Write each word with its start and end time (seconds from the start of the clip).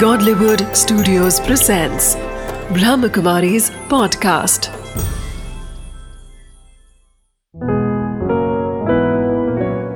Godlywood 0.00 0.62
Studios 0.76 1.40
presents 1.40 2.06
Brahmakumari's 2.76 3.70
podcast. 3.88 4.68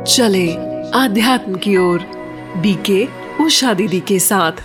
चले 0.06 0.46
आध्यात्म 0.94 1.54
की 1.54 1.76
ओर 1.76 2.06
बीके 2.62 3.04
उषा 3.44 3.74
दीदी 3.74 4.00
के 4.10 4.18
साथ 4.18 4.62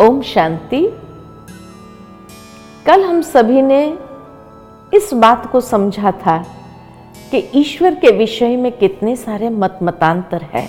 ओम 0.00 0.22
शांति 0.32 0.86
कल 2.86 3.04
हम 3.04 3.20
सभी 3.34 3.62
ने 3.62 3.82
इस 4.94 5.12
बात 5.14 5.50
को 5.52 5.60
समझा 5.60 6.12
था 6.24 6.38
कि 7.30 7.48
ईश्वर 7.54 7.94
के 7.94 8.10
विषय 8.10 8.56
में 8.56 8.72
कितने 8.72 9.16
सारे 9.16 9.48
मत 9.48 9.78
मतांतर 9.82 10.42
है। 10.42 10.68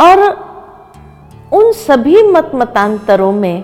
और 0.00 0.46
उन 1.52 1.72
सभी 1.72 2.22
मत 2.22 2.50
मतांतरों 2.54 3.32
में 3.32 3.62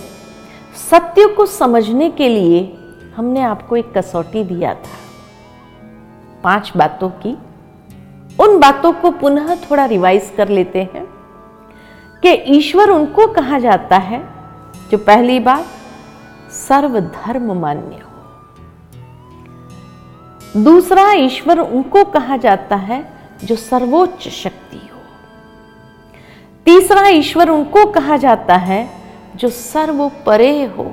सत्य 0.90 1.26
को 1.26 1.46
समझने 1.46 2.10
के 2.10 2.28
लिए 2.28 2.78
हमने 3.16 3.40
आपको 3.40 3.76
एक 3.76 3.98
कसौटी 3.98 4.44
दिया 4.44 4.74
था। 4.74 4.98
पाँच 6.44 6.72
बातों 6.76 7.08
की। 7.08 7.38
उन 8.40 8.58
बातों 8.58 8.92
को 8.92 9.10
पुनः 9.10 9.54
थोड़ा 9.54 9.84
रिवाइज 9.84 10.32
कर 10.36 10.48
लेते 10.48 10.78
हैं 10.78 11.04
कि 12.22 12.28
ईश्वर 12.28 12.90
उनको 12.90 13.26
कहा 13.26 13.58
जाता 13.58 13.96
है, 13.96 14.28
जो 14.90 14.98
पहली 14.98 15.40
बात, 15.40 15.66
सर्वधर्म 16.50 17.60
मान्य 17.60 17.96
हो। 17.96 18.11
दूसरा 20.56 21.12
ईश्वर 21.12 21.58
उनको 21.58 22.04
कहा 22.04 22.36
जाता 22.36 22.76
है 22.76 23.12
जो 23.44 23.56
सर्वोच्च 23.56 24.28
शक्ति 24.28 24.76
हो। 24.76 25.00
तीसरा 26.64 27.08
ईश्वर 27.08 27.48
उनको 27.48 27.86
कहा 27.86 28.16
जाता 28.16 28.56
है 28.56 28.90
जो 29.36 29.48
सर्व 29.48 30.10
परे 30.26 30.64
हो। 30.64 30.92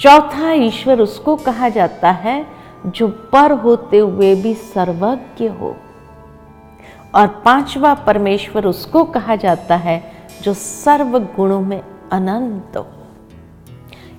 चौथा 0.00 0.52
ईश्वर 0.52 1.00
उसको 1.00 1.36
कहा 1.36 1.68
जाता 1.68 2.10
है 2.10 2.46
जो 2.86 3.08
पर 3.08 3.52
होते 3.52 3.98
हुए 3.98 4.34
भी 4.34 4.54
सर्वज्ञ 4.54 5.48
हो। 5.48 5.76
और 7.14 7.26
पांचवा 7.26 7.94
परमेश्वर 7.94 8.66
उसको 8.66 9.04
कहा 9.04 9.36
जाता 9.36 9.76
है 9.76 10.12
जो 10.42 10.54
सर्व 10.54 11.18
गुणों 11.18 11.60
में 11.60 11.82
अनंत 12.12 12.76
हो। 12.76 12.86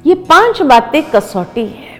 ये 0.05 0.15
पाँच 0.15 0.61
बातें 0.61 1.03
कसौटी 1.03 1.65
है। 1.65 1.98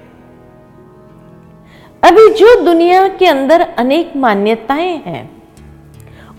अभी 2.04 2.28
जो 2.30 2.54
दुनिया 2.62 3.08
के 3.08 3.26
अंदर 3.26 3.62
अनेक 3.62 4.16
मान्यताएँ 4.16 4.96
हैं, 5.06 5.24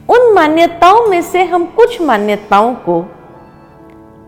उन 0.08 0.32
मान्यताओं 0.34 1.06
में 1.06 1.20
से 1.22 1.42
हम 1.44 1.66
कुछ 1.66 2.00
मान्यताओं 2.02 2.74
को 2.88 2.96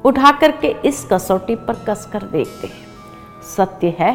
उठा 0.05 0.31
करके 0.33 0.75
इस 0.85 1.05
कसौटी 1.13 1.55
पर 1.57 1.85
कसकर 1.89 2.23
देखते 2.23 2.67
हैं। 2.67 2.87
सत्य 3.57 3.95
है, 3.99 4.13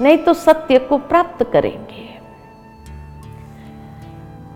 नहीं 0.00 0.18
तो 0.18 0.34
सत्य 0.34 0.78
को 0.78 0.98
प्राप्त 0.98 1.44
करेंगे। 1.52 2.08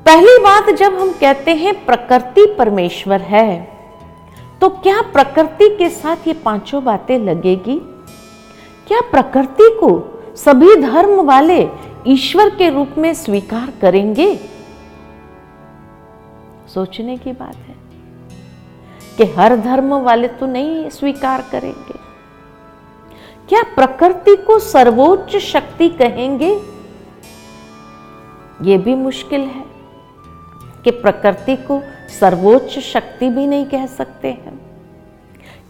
पहली 0.07 0.39
बात, 0.39 0.71
जब 0.71 0.99
हम 1.01 1.13
कहते 1.13 1.55
हैं 1.55 1.75
प्रकृति 1.85 2.47
परमेश्वर 2.59 3.21
है 3.21 3.77
तो 4.61 4.69
क्या 4.69 5.01
प्रकृति 5.03 5.69
के 5.77 5.89
साथ 5.91 6.29
ये 6.29 6.35
पाँचों 6.35 6.85
बातें 6.85 7.19
लगेगी? 7.19 7.79
क्या 8.89 9.01
प्रकृति 9.11 9.69
को 9.81 9.91
सभी 10.37 10.77
धर्म 10.77 11.21
वाले 11.21 11.69
ईश्वर 12.07 12.49
के 12.49 12.71
रूप 12.71 12.95
में 12.99 13.15
स्वीकार 13.15 13.73
करेंगे? 13.81 14.41
सोचने 16.75 17.17
की 17.17 17.33
बात 17.33 17.57
है 17.57 17.77
कि 19.17 19.25
हर 19.25 19.57
धर्म 19.57 19.95
वाले 19.95 20.29
तो 20.29 20.47
नहीं 20.47 20.91
स्वीकार 20.91 21.45
करेंगे। 21.53 21.99
क्या 23.49 23.63
प्रकृति 23.63 24.37
को 24.37 24.59
सर्वोच्च 24.59 25.37
शक्ति 25.37 25.89
कहेंगे? 25.89 26.63
यह 28.63 28.79
भी 28.79 28.95
मुश्किल 28.95 29.41
है 29.41 29.65
कि 30.85 30.91
प्रकृति 30.91 31.57
को 31.57 31.83
सर्वोच्च 32.21 32.79
शक्ति 32.79 33.29
भी 33.29 33.47
नहीं 33.47 33.67
कह 33.67 33.87
सकते 33.87 34.29
हैं। 34.29 34.61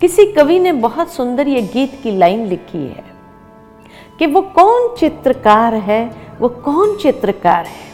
किसी 0.01 0.33
कवि 0.33 0.59
ने 0.59 0.73
बहुत 0.73 1.13
सुंदर 1.13 1.49
ये 1.49 1.63
गीत 1.63 2.01
की 2.03 2.19
लाइन 2.19 2.47
लिखी 2.47 2.79
है। 2.79 3.16
कि 4.19 4.27
वो 4.27 4.43
कौन 4.43 4.97
चित्रकार 4.97 5.75
है, 5.75 6.16
वो 6.41 6.49
कौन 6.49 6.97
चित्रकार 6.97 7.66
है? 7.66 7.87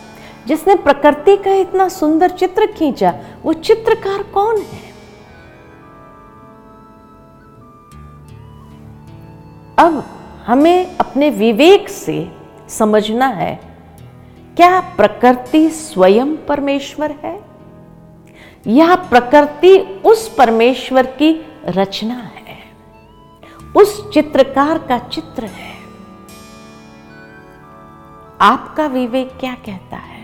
जिसने 0.47 0.75
प्रकृति 0.75 1.37
का 1.37 1.53
इतना 1.53 1.89
सुंदर 1.89 2.31
चित्र 2.31 2.67
खींचा, 2.67 3.15
वो 3.43 3.53
चित्रकार 3.53 4.23
कौन 4.23 4.57
है? 4.57 4.93
अब 9.79 10.05
हमें 10.47 10.97
अपने 10.97 11.31
विवेक 11.31 11.89
से 11.89 12.33
समझना 12.69 13.27
है, 13.27 13.61
क्या 14.57 14.81
प्रकृति 14.81 15.71
स्वयं 15.71 16.37
परमेश्वर 16.37 17.11
है? 17.11 17.45
या 18.67 18.95
प्रकृति 18.95 20.03
उस 20.05 20.35
परमेश्वर 20.35 21.07
की 21.07 21.47
रचना 21.67 22.15
है? 22.15 22.59
उस 23.77 24.13
चित्रकार 24.13 24.79
का 24.79 24.99
चित्र 24.99 25.45
है? 25.45 25.72
आपका 28.43 28.87
विवेक 28.87 29.31
क्या 29.41 29.55
कहता 29.67 29.97
है? 29.97 30.21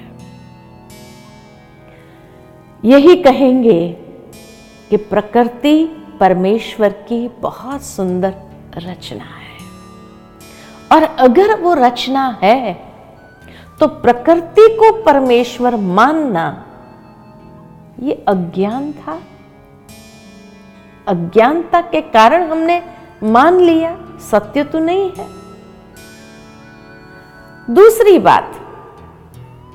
यही 2.84 3.16
कहेंगे 3.22 3.92
कि 4.90 4.96
प्रकृति 4.96 5.84
परमेश्वर 6.20 6.92
की 7.02 7.28
बहुत 7.40 7.82
सुंदर 7.82 8.34
रचना 8.76 9.24
है। 9.24 9.56
और 10.92 11.02
अगर 11.02 11.60
वो 11.60 11.74
रचना 11.74 12.26
है 12.42 12.74
तो 13.80 13.86
प्रकृति 13.86 14.68
को 14.76 14.92
परमेश्वर 15.02 15.76
मानना, 15.76 16.46
ये 18.00 18.24
अज्ञान 18.28 18.92
था। 18.92 19.20
अज्ञानता 21.06 21.80
के 21.80 22.00
कारण 22.00 22.50
हमने 22.50 22.82
मान 23.22 23.60
लिया, 23.60 23.96
सत्य 24.20 24.64
तो 24.64 24.78
नहीं 24.78 25.10
है। 25.18 25.37
दूसरी 27.68 28.18
बात, 28.18 28.52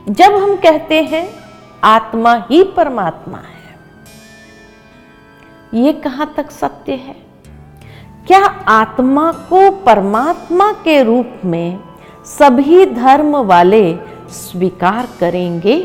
जब 0.09 0.34
हम 0.34 0.56
कहते 0.56 1.02
हैं 1.04 1.28
आत्मा 1.84 2.34
ही 2.50 2.64
परमात्मा 2.78 3.38
है, 3.38 3.76
ये 5.74 5.94
कहाँ 5.94 6.34
तक 6.38 6.52
सत्य 6.52 6.94
है? 6.94 7.16
क्या 8.28 8.40
आत्मा 8.70 9.32
को 9.50 9.70
परमात्मा 9.86 10.72
के 10.84 11.02
रूप 11.03 11.42
में 11.46 11.80
सभी 12.28 12.86
धर्म 12.86 13.36
वाले 13.38 13.96
स्वीकार 14.32 15.08
करेंगे? 15.20 15.80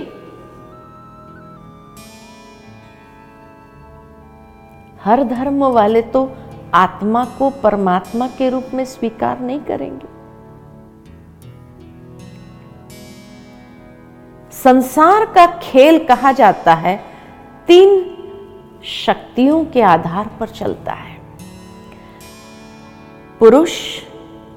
हर 5.04 5.24
धर्म 5.24 5.64
वाले 5.64 6.02
तो 6.02 6.30
आत्मा 6.74 7.24
को 7.38 7.50
परमात्मा 7.62 8.26
के 8.28 8.48
रूप 8.50 8.70
में 8.74 8.84
स्वीकार 8.84 9.40
नहीं 9.40 9.60
करेंगे। 9.60 10.17
संसार 14.64 15.24
का 15.24 15.60
खेल 15.60 16.04
कहा 16.04 16.32
जाता 16.32 16.74
है, 16.74 17.04
तीन 17.66 18.16
शक्तियों 18.84 19.64
के 19.64 19.82
आधार 19.82 20.30
पर 20.40 20.48
चलता 20.48 20.92
है। 20.92 21.20
पुरुष 23.40 23.98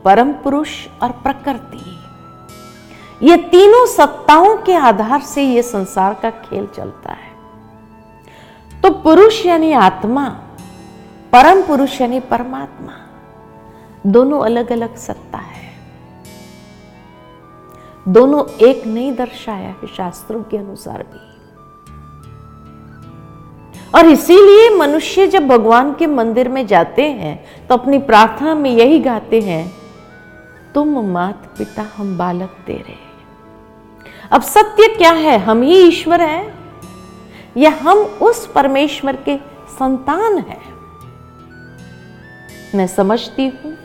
परम 0.05 0.33
पुरुष 0.33 0.69
और 1.03 1.11
प्रकृति। 1.11 1.97
ये 3.27 3.37
तीनों 3.37 3.87
सत्ताओं 3.87 4.57
के 4.57 4.73
आधार 4.73 5.21
से 5.21 5.43
ये 5.43 5.61
संसार 5.61 6.13
का 6.13 6.29
खेल 6.29 6.67
चलता 6.67 7.11
है। 7.11 7.31
तो 8.81 8.89
पुरुष 8.89 9.45
यानी 9.45 9.73
आत्मा 9.73 10.39
परम 11.33 11.61
पुरुष 11.61 12.01
यानी 12.01 12.19
परमात्मा, 12.19 12.91
दोनों 14.07 14.41
अलग 14.41 14.71
अलग 14.71 14.95
सत्ता 14.95 15.37
है। 15.37 15.70
दोनों 18.05 18.45
एक 18.59 18.85
नहीं 18.87 19.13
दर्शाया 19.15 19.69
है 19.71 19.87
शास्त्रों 19.87 20.41
के 20.43 20.57
अनुसार 20.57 21.03
भी। 21.03 21.19
और 23.93 24.05
इसीलिए 24.05 24.69
मनुष्य 24.77 25.27
जब 25.27 25.47
भगवान 25.47 25.93
के 25.93 26.07
मंदिर 26.07 26.49
में 26.49 26.65
जाते 26.67 27.09
हैं 27.11 27.67
तो 27.67 27.75
अपनी 27.75 27.97
प्रार्थना 27.99 28.55
में 28.55 28.69
यही 28.69 28.99
गाते 28.99 29.41
हैं, 29.41 29.71
तुम 30.75 30.99
मात 31.07 31.53
पिता, 31.57 31.85
हम 31.97 32.17
बालक 32.17 32.55
तेरे 32.67 32.95
अब 34.31 34.41
सत्य 34.41 34.87
क्या 34.87 35.11
है? 35.11 35.37
हम 35.39 35.61
ही 35.61 35.77
ईश्वर 35.79 36.21
हैं, 36.21 36.53
या 37.57 37.69
हम 37.81 37.97
उस 37.97 38.45
परमेश्वर 38.47 39.15
के 39.27 39.37
संतान 39.69 40.37
हैं? 40.39 40.61
मैं 42.75 42.87
समझती 42.87 43.47
हूँ, 43.47 43.75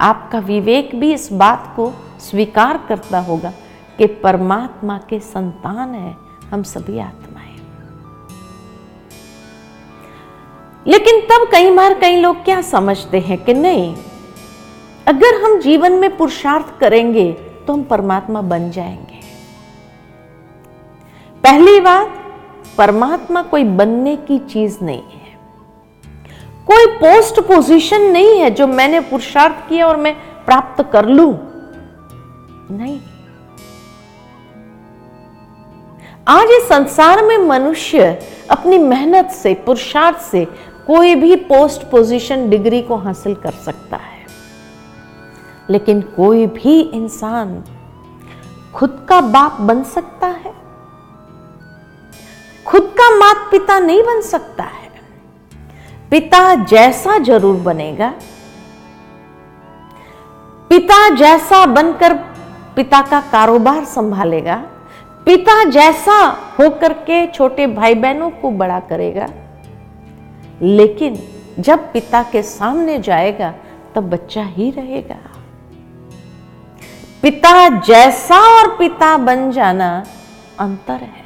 आपका 0.00 0.38
विवेक 0.38 0.94
भी 1.00 1.12
इस 1.14 1.28
बात 1.32 1.72
को 1.76 1.92
स्वीकार 2.20 2.80
करता 2.88 3.20
होगा 3.20 3.52
कि 3.98 4.06
परमात्मा 4.06 4.98
के 5.08 5.18
संतान 5.20 5.94
है, 5.94 6.14
हम 6.50 6.62
सभी 6.62 6.98
आत्माएँ 6.98 7.44
लेकिन 10.86 11.20
तब 11.20 11.48
कई 11.52 11.70
बार 11.70 11.94
कई 11.94 12.16
लोग 12.16 12.44
क्या 12.44 12.60
समझते 12.62 13.20
हैं 13.20 13.38
कि 13.44 13.54
नहीं, 13.54 13.94
अगर 15.06 15.42
हम 15.42 15.58
जीवन 15.60 15.92
में 15.92 16.16
पुरुषार्थ 16.16 16.78
करेंगे 16.80 17.32
तो 17.66 17.72
हम 17.72 17.82
परमात्मा 17.82 18.40
बन 18.42 18.70
जाएँगे। 18.70 19.20
पहली 21.44 21.80
बात, 21.80 22.14
परमात्मा 22.78 23.42
कोई 23.42 23.64
बनने 23.64 24.16
की 24.16 24.38
चीज़ 24.38 24.78
नहीं 24.84 25.02
है। 25.02 25.34
कोई 26.66 26.86
पोस्ट 26.94 27.40
पोजीशन 27.40 28.02
नहीं 28.02 28.38
है 28.40 28.50
जो 28.50 28.66
मैंने 28.66 29.00
पुरुषार्थ 29.00 29.68
किया 29.68 29.86
और 29.86 29.96
मैं 29.96 30.14
प्राप्त 30.46 30.82
कर 30.92 31.06
लू। 31.06 31.32
नहीं। 32.70 33.00
आज 36.28 36.48
इस 36.50 36.68
संसार 36.68 37.24
में 37.24 37.38
मनुष्य 37.38 38.28
अपनी 38.50 38.78
मेहनत 38.78 39.30
से, 39.30 39.54
पुरुषार्थ 39.54 40.18
से 40.18 40.44
कोई 40.86 41.14
भी 41.14 41.36
पोस्ट 41.36 41.82
पोजीशन 41.82 42.50
डिग्री 42.50 42.82
को 42.82 42.96
हासिल 42.96 43.34
कर 43.34 43.50
सकता 43.50 43.96
है। 43.96 44.26
लेकिन 45.70 46.00
कोई 46.00 46.46
भी 46.46 46.80
इंसान 46.80 47.64
खुद 48.74 49.06
का 49.08 49.20
बाप 49.20 49.60
बन 49.60 49.82
सकता 49.84 50.26
है। 50.26 50.54
खुद 52.66 52.82
का 52.82 53.16
माता 53.16 53.50
पिता 53.50 53.78
नहीं 53.78 54.02
बन 54.02 54.20
सकता 54.20 54.62
है। 54.62 54.90
पिता 56.10 56.54
जैसा 56.54 57.18
ज़रूर 57.18 57.56
बनेगा। 57.56 58.14
पिता 60.68 61.14
जैसा 61.14 61.66
बनकर 61.66 62.35
पिता 62.76 63.00
का 63.02 63.20
कारोबार 63.32 63.84
संभालेगा, 63.84 64.56
पिता 65.26 65.62
जैसा 65.64 66.18
होकर 66.58 66.92
के 66.92 67.26
छोटे 67.26 67.66
भाई 67.66 67.94
बहनों 67.94 68.30
को 68.30 68.50
बड़ा 68.50 68.80
करेगा। 68.80 69.28
लेकिन 70.62 71.18
जब 71.58 71.92
पिता 71.92 72.22
के 72.22 72.42
सामने 72.42 72.98
जाएगा, 72.98 73.54
तब 73.94 74.10
बच्चा 74.10 74.42
ही 74.42 74.70
रहेगा। 74.70 75.18
पिता 77.22 77.68
जैसा 77.80 78.40
और 78.58 78.76
पिता 78.76 79.16
बन 79.16 79.50
जाना 79.50 79.90
अंतर 80.58 80.92
है। 80.92 81.24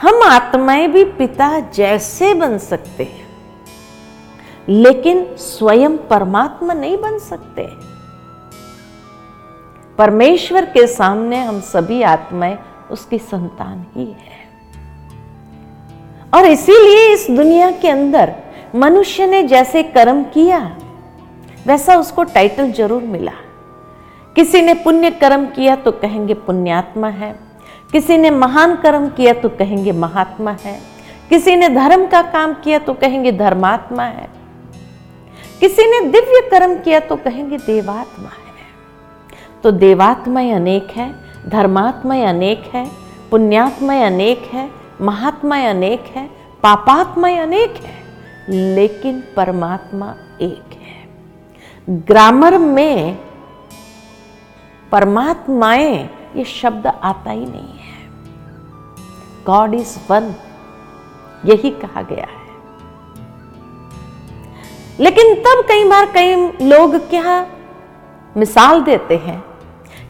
हम 0.00 0.22
आत्माएँ 0.22 0.86
भी 0.88 1.04
पिता 1.04 1.58
जैसे 1.74 2.32
बन 2.34 2.58
सकते 2.58 3.04
हैं, 3.04 3.26
लेकिन 4.68 5.24
स्वयं 5.36 5.96
परमात्मा 6.08 6.74
नहीं 6.74 6.96
बन 6.98 7.18
सकते। 7.18 7.68
परमेश्वर 10.00 10.64
के 10.64 10.86
सामने 10.86 11.38
हम 11.38 11.60
सभी 11.62 12.02
आत्माएँ 12.02 12.56
उसकी 12.90 13.18
संतान 13.18 13.84
ही 13.96 14.04
है। 14.04 14.38
और 16.32 16.46
इसीलिए 16.46 17.12
इस 17.12 17.26
दुनिया 17.30 17.70
के 17.72 17.88
अंदर 17.88 18.32
मनुष्य 18.74 19.26
ने 19.26 19.42
जैसे 19.42 19.82
कर्म 19.82 20.22
किया, 20.24 20.58
वैसा 21.66 21.96
उसको 21.96 22.22
टाइटल 22.24 22.70
ज़रूर 22.72 23.02
मिला। 23.02 23.32
किसी 24.36 24.62
ने 24.62 24.74
पुण्य 24.74 25.10
कर्म 25.20 25.46
किया 25.46 25.76
तो 25.76 25.92
कहेंगे 25.92 26.34
पुण्यात्मा 26.40 27.08
है। 27.10 27.32
किसी 27.92 28.16
ने 28.16 28.30
महान 28.30 28.76
कर्म 28.76 29.08
किया 29.08 29.32
तो 29.34 29.48
कहेंगे 29.50 29.92
महात्मा 29.92 30.56
है। 30.64 30.78
किसी 31.30 31.56
ने 31.56 31.68
धर्म 31.68 32.06
का 32.06 32.22
काम 32.32 32.54
किया 32.54 32.78
तो 32.78 32.94
कहेंगे 32.94 33.32
धर्मात्मा 33.32 34.04
है। 34.04 34.28
किसी 35.60 35.90
ने 35.90 36.00
दिव्य 36.10 36.48
कर्म 36.50 36.74
किया 36.76 37.00
तो 37.00 37.16
कहेंगे 37.18 37.56
देवात्मा 37.58 38.28
है। 38.28 38.49
तो 39.64 39.70
देवात्मय 39.70 40.50
अनेक 40.50 40.90
है, 40.90 41.14
धर्मात्मय 41.48 42.24
अनेक 42.24 42.62
है, 42.74 42.90
पुण्यात्मय 43.30 44.02
अनेक 44.02 44.42
है 44.42 44.70
महात्मा 45.00 45.58
अनेक 45.58 46.04
है, 46.04 46.30
पापात्मय 46.62 47.36
अनेक 47.36 47.74
है, 47.74 48.04
लेकिन 48.48 49.22
परमात्मा 49.36 50.14
एक 50.40 50.72
है। 50.72 51.08
ग्रामर 51.90 52.58
में 52.58 53.18
परमात्माएँ, 54.92 56.10
ये 56.36 56.44
शब्द 56.44 56.86
आता 56.86 57.30
ही 57.30 57.46
नहीं 57.46 57.78
है। 57.78 58.08
गॉड 59.46 59.74
इज़ 59.74 59.98
वन 60.10 60.34
यही 61.44 61.70
कहा 61.70 62.02
गया 62.02 62.24
है। 62.24 62.40
लेकिन 65.00 65.34
तब 65.34 65.64
कई 65.68 65.84
बार 65.84 66.06
कई 66.06 66.36
लोग 66.68 66.96
क्या 67.10 67.46
मिसाल 68.36 68.82
देते 68.82 69.16
हैं 69.16 69.49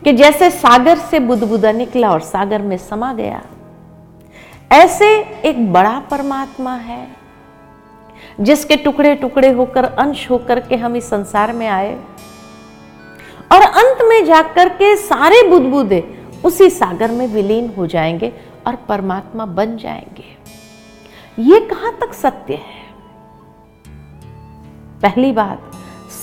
कि 0.05 0.13
जैसे 0.13 0.51
सागर 0.51 0.99
से 0.99 1.19
बुदबुदा 1.21 1.73
निकला 1.73 2.11
और 2.11 2.21
सागर 2.21 2.63
में 2.63 2.77
समा 2.77 3.13
गया, 3.13 3.43
ऐसे 4.73 5.09
एक 5.45 5.73
बड़ा 5.73 5.99
परमात्मा 6.01 6.75
है, 6.75 7.07
जिसके 8.41 8.77
टुकड़े 8.77 9.15
टुकड़े 9.15 9.51
होकर, 9.51 9.85
अंश 9.85 10.31
होकर 10.31 10.61
के 10.61 10.77
हम 10.77 10.97
इस 10.97 11.11
संसार 11.11 11.53
में 11.53 11.67
आए 11.69 11.95
और 13.53 13.63
अंत 13.63 13.99
में 14.03 14.25
जाकर 14.25 14.69
के 14.69 14.97
सारे 14.97 15.43
बुदबुदे 15.49 16.03
उसी 16.45 16.71
सागर 16.71 17.11
में 17.11 17.27
विलीन 17.27 17.73
हो 17.79 17.87
जाएँगे 17.87 18.33
और 18.67 18.77
परमात्मा 18.77 19.47
बन 19.47 19.77
जाएँगे। 19.77 21.43
ये 21.43 21.61
कहाँ 21.61 21.97
तक 22.01 22.13
सत्य 22.13 22.55
है? 22.55 22.79
पहली 25.03 25.33
बात 25.33 25.70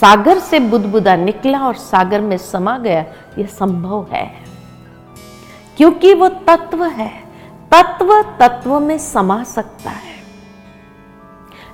सागर 0.02 0.40
से 0.40 0.60
बुदबुदा 0.60 1.16
निकला 1.16 1.60
और 1.60 1.76
सागर 1.76 2.22
में 2.22 2.38
समा 2.38 2.78
गया, 2.78 3.06
यह 3.38 3.46
संभव 3.46 4.08
है। 4.12 4.44
क्योंकि 5.78 6.14
वो 6.14 6.30
तत्व 6.30 6.86
है, 6.86 7.24
तत्व 7.74 8.22
तत्व 8.22 8.80
में 8.80 8.98
समा 8.98 9.44
सकता 9.44 9.90
है। 9.90 10.18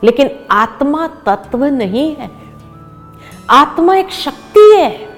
लेकिन 0.04 0.48
आत्मा 0.52 1.08
तत्व 1.08 1.66
नहीं 1.66 2.16
है। 2.16 2.32
आत्मा 3.50 3.96
एक 3.96 4.10
शक्ति 4.10 4.76
है। 4.78 5.10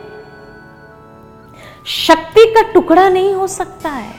शक्ति 1.86 2.54
का 2.58 2.72
टुकड़ा 2.72 3.10
नहीं 3.10 3.34
हो 3.34 3.48
सकता 3.48 3.90
है। 3.90 4.14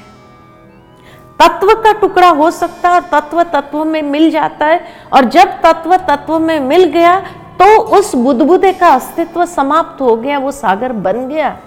तत्व 1.43 1.75
का 1.75 1.93
टुकड़ा 1.93 2.29
हो 2.29 2.51
सकता 2.51 2.89
है 2.89 3.01
और 3.01 3.21
तत्व 3.21 3.43
तत्व 3.43 3.85
में 3.85 4.03
मिल 4.03 4.31
जाता 4.31 4.67
है। 4.67 4.87
और 5.13 5.25
जब 5.25 5.45
तत्व 5.45 5.97
तत्व 5.97 6.39
में 6.39 6.61
मिल 6.61 6.85
गया 6.85 7.27
तो 7.59 7.81
उस 7.81 8.15
बुदबुदे 8.15 8.73
का 8.73 8.89
अस्तित्व 8.89 9.47
समाप्त 9.47 10.01
हो 10.01 10.17
गया, 10.17 10.39
वो 10.39 10.51
सागर 10.51 10.93
बन 10.93 11.29
गया। 11.29 11.61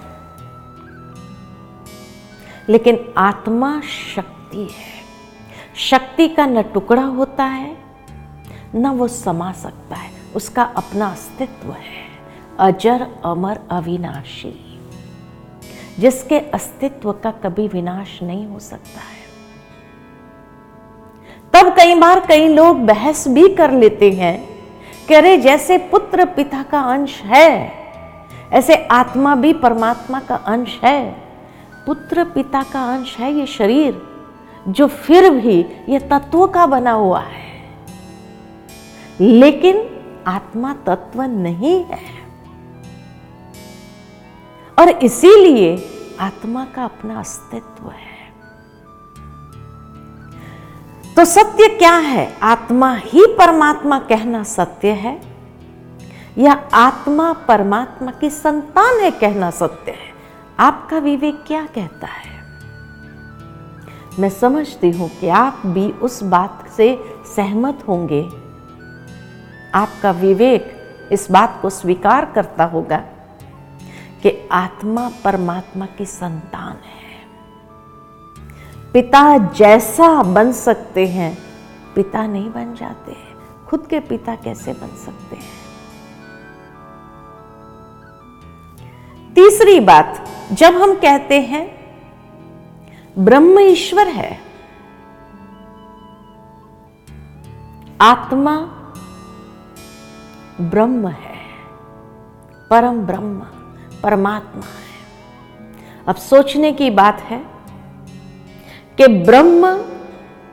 लेकिन 2.69 3.13
आत्मा 3.17 3.81
शक्ति 4.15 4.62
है। 4.62 5.00
शक्ति 5.75 6.27
का 6.27 6.46
न 6.46 6.62
टुकड़ा 6.62 7.03
होता 7.03 7.43
है, 7.43 7.77
न 8.75 8.88
वो 8.88 9.08
समा 9.08 9.51
सकता 9.51 9.96
है। 9.96 10.12
उसका 10.36 10.63
अपना 10.63 11.08
अस्तित्व 11.08 11.72
है, 11.72 12.10
अजर, 12.60 13.08
अमर, 13.25 13.60
अविनाशी। 13.72 14.79
जिसके 16.00 16.39
अस्तित्व 16.39 17.12
का 17.12 17.31
कभी 17.31 17.67
विनाश 17.67 18.24
नहीं 18.24 18.48
हो 18.48 18.60
सकता 18.60 19.01
है। 19.01 19.19
तब 21.53 21.75
कई 21.77 21.96
बार 21.96 22.19
कई 22.19 22.48
लोग 22.48 22.79
बहस 22.79 23.27
भी 23.27 23.50
कर 23.50 23.72
लेते 23.72 24.12
हैं। 24.12 24.49
कि 25.10 25.16
अरे 25.16 25.38
जैसे 25.38 25.78
पुत्र 25.78 26.25
पिता 26.25 26.63
का 26.63 26.80
अंश 26.80 27.22
है, 27.22 27.74
ऐसे 28.51 28.75
आत्मा 28.75 29.36
भी 29.36 29.54
परमात्मा 29.54 30.20
का 30.20 30.36
अंश 30.36 30.80
है। 30.84 31.12
पुत्र 31.86 32.24
पिता 32.24 32.63
का 32.63 32.96
अंश 32.96 33.18
है 33.18 33.34
ये 33.34 33.46
शरीर, 33.46 34.01
जो 34.68 34.88
फिर 34.88 35.30
भी 35.30 35.66
ये 35.89 36.00
तत्व 36.00 36.48
का 36.48 36.66
बना 36.66 36.92
हुआ 36.92 37.20
है। 37.20 37.70
लेकिन 39.22 39.89
आत्मा 40.28 40.74
तत्व 40.74 41.22
नहीं 41.22 41.86
है। 41.86 42.01
और 44.80 44.89
इसीलिए 44.89 45.89
आत्मा 46.20 46.66
का 46.66 46.84
अपना 46.84 47.20
अस्तित्व 47.20 47.89
है। 47.89 48.09
तो 51.19 51.23
सत्य 51.25 51.67
क्या 51.67 51.93
है? 51.93 52.39
आत्मा 52.41 52.93
ही 52.95 53.25
परमात्मा 53.39 53.99
कहना 53.99 54.43
सत्य 54.43 54.91
है, 54.91 55.21
या 56.38 56.51
आत्मा 56.73 57.33
परमात्मा 57.47 58.11
की 58.11 58.29
संतान 58.29 58.99
है 58.99 59.11
कहना 59.11 59.49
सत्य 59.51 59.91
है? 59.91 60.13
आपका 60.59 60.97
विवेक 60.97 61.43
क्या 61.47 61.65
कहता 61.65 62.07
है? 62.07 62.31
मैं 64.19 64.29
समझती 64.29 64.91
हूँ 64.91 65.09
कि 65.09 65.29
आप 65.29 65.61
भी 65.65 65.91
उस 65.91 66.23
बात 66.23 66.69
से 66.77 66.88
सहमत 67.35 67.83
होंगे। 67.88 68.23
आपका 69.75 70.11
विवेक 70.11 70.71
इस 71.11 71.31
बात 71.31 71.59
को 71.61 71.69
स्वीकार 71.69 72.25
करता 72.25 72.65
होगा 72.65 73.03
कि 74.23 74.49
आत्मा 74.51 75.11
परमात्मा 75.23 75.85
की 75.85 76.05
संतान 76.05 76.77
है। 76.85 76.99
पिता 78.93 79.38
जैसा 79.38 80.24
बन 80.24 80.51
सकते 80.51 81.08
हैं। 81.08 81.38
पिता 81.96 82.27
नहीं 82.27 82.51
बन 82.51 82.75
जाते 82.75 83.12
हैं। 83.12 83.65
खुद 83.67 83.88
के 83.89 84.00
पिता 84.00 84.36
कैसे 84.36 84.74
बन 84.74 84.98
सकते 84.98 85.36
हैं? 85.36 85.69
तीसरी 89.34 89.79
बात, 89.79 90.27
जब 90.51 90.74
हम 90.74 90.93
कहते 90.93 91.41
हैं, 91.41 91.79
ब्रह्म 93.19 93.60
ईश्वर 93.60 94.08
है, 94.08 94.41
आत्मा 98.01 98.55
ब्रह्म 100.62 101.08
है, 101.08 101.39
परम 102.69 103.01
ब्रह्म, 103.01 103.39
परमात्मा 104.03 104.62
है। 104.62 104.89
अब 106.08 106.15
सोचने 106.15 106.72
की 106.72 106.89
बात 106.89 107.22
है 107.22 107.59
कि 109.01 109.08
ब्रह्म, 109.08 109.77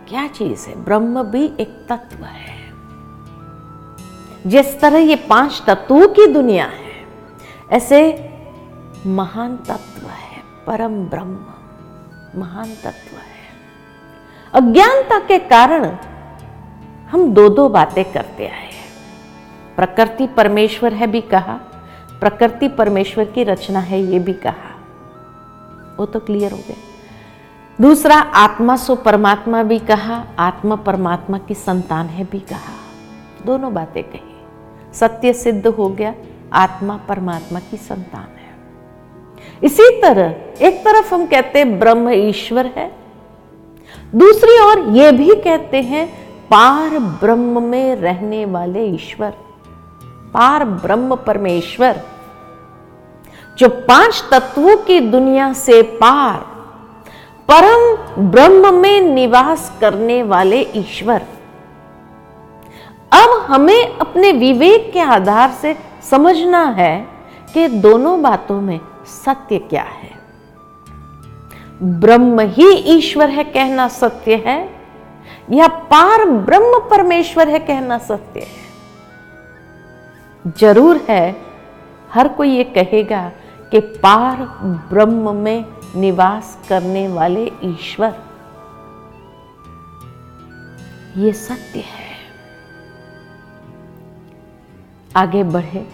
क्या 0.09 0.27
चीज़ 0.27 0.69
है? 0.69 0.85
ब्रह्म 0.85 1.23
भी 1.23 1.53
एक 1.61 1.87
तत्व 1.89 2.25
है। 2.25 2.73
जिस 4.47 4.81
तरह 4.81 4.99
ये 4.99 5.17
पाँच 5.17 5.63
तत्वों 5.67 6.09
की 6.09 6.27
दुनिया 6.27 6.65
है, 6.65 7.07
ऐसे 7.73 8.31
महान 9.07 9.57
तत्व 9.57 10.07
है, 10.07 10.43
परम 10.67 11.05
ब्रह्म, 11.05 11.47
महान 12.41 12.65
तत्व 12.65 13.17
है। 13.17 13.37
अज्ञानता 14.55 15.19
के 15.19 15.39
कारण 15.39 15.85
हम 17.11 17.35
दो 17.35 17.49
दो 17.49 17.69
बातें 17.69 18.13
करते 18.13 18.49
आए 18.49 18.71
हैं। 18.73 18.93
प्रकृति 19.77 20.27
परमेश्वर 20.27 20.95
है 20.95 21.07
भी 21.07 21.21
कहा, 21.21 21.53
प्रकृति 22.21 22.69
परमेश्वर 22.69 23.25
की 23.25 23.45
रचना 23.45 23.79
है 23.79 24.03
ये 24.03 24.19
भी 24.19 24.33
कहा। 24.33 24.81
वो 25.99 26.07
तो 26.07 26.21
क्लियर 26.21 26.53
हो 26.53 26.59
गया 26.59 26.96
दूसरा, 27.81 28.17
आत्मा 28.17 28.77
सो 28.77 28.95
परमात्मा 28.95 29.63
भी 29.63 29.79
कहा, 29.79 30.25
आत्मा 30.39 30.77
परमात्मा 30.77 31.39
की 31.39 31.55
संतान 31.55 32.07
है 32.07 32.25
भी 32.25 32.39
कहा। 32.41 32.75
दोनों 33.47 33.75
बातें 33.75 34.03
कही। 34.05 34.95
सत्य 34.95 35.33
सिद्ध 35.33 35.67
हो 35.67 35.89
गया, 35.89 36.15
आत्मा 36.53 36.97
परमात्मा 37.09 37.61
की 37.61 37.77
संतान 37.77 38.39
है। 38.39 38.55
इसी 39.63 40.01
तरह, 40.03 40.35
एक 40.67 40.85
तरफ़ 40.85 41.15
हम 41.15 41.27
कहते 41.27 41.59
हैं 41.59 41.79
ब्रह्म 41.79 42.09
ईश्वर 42.09 42.67
है, 42.67 42.91
दूसरी 44.15 44.59
ओर 44.59 44.81
ये 44.89 45.13
भी 45.13 45.35
कहते 45.35 45.83
हैं 45.83 46.07
पार 46.49 46.99
ब्रह्म 46.99 47.63
में 47.63 47.97
रहने 47.97 48.45
वाले 48.45 48.87
ईश्वर। 48.87 49.31
पार 50.35 50.65
ब्रह्म 50.65 51.17
परमेश्वर, 51.17 52.01
जो 53.59 53.69
पाँच 53.69 54.25
तत्वों 54.31 54.77
की 54.77 55.01
दुनिया 55.01 55.53
से 55.53 55.83
पार 55.83 56.56
परम 57.49 58.31
ब्रह्म 58.31 58.75
में 58.75 59.01
निवास 59.01 59.71
करने 59.81 60.23
वाले 60.23 60.61
ईश्वर। 60.77 61.23
अब 63.13 63.31
हमें 63.49 63.97
अपने 63.99 64.33
विवेक 64.33 64.91
के 64.93 65.01
आधार 65.01 65.51
से 65.53 65.77
समझना 66.11 66.65
है 66.71 66.97
कि 67.55 67.67
दोनों 67.69 68.21
बातों 68.23 68.61
में 68.61 68.81
सत्य 69.07 69.59
क्या 69.61 69.83
है। 69.83 70.11
ब्रह्म 72.01 72.41
ही 72.49 72.69
ईश्वर 72.97 73.31
है 73.31 73.45
कहना 73.45 73.89
सत्य 73.91 74.43
है, 74.47 74.59
या 75.53 75.67
पार 75.69 76.25
ब्रह्म 76.25 76.79
परमेश्वर 76.91 77.49
है 77.49 77.59
कहना 77.59 77.99
सत्य 78.01 78.41
है? 78.41 78.65
ज़रूर 80.59 81.01
है, 81.09 81.37
हर 82.13 82.29
कोई 82.29 82.51
ये 82.51 82.65
कहेगा 82.65 83.29
कि 83.73 83.81
पार 83.81 84.37
ब्रह्म 84.91 85.35
में 85.37 85.65
निवास 85.97 86.67
करने 86.69 87.09
वाले 87.09 87.53
ईश्वर। 87.63 88.15
ये 91.17 91.33
सत्य 91.33 91.79
है। 91.79 92.07
आगे 95.17 95.43
बढ़े। 95.43 95.89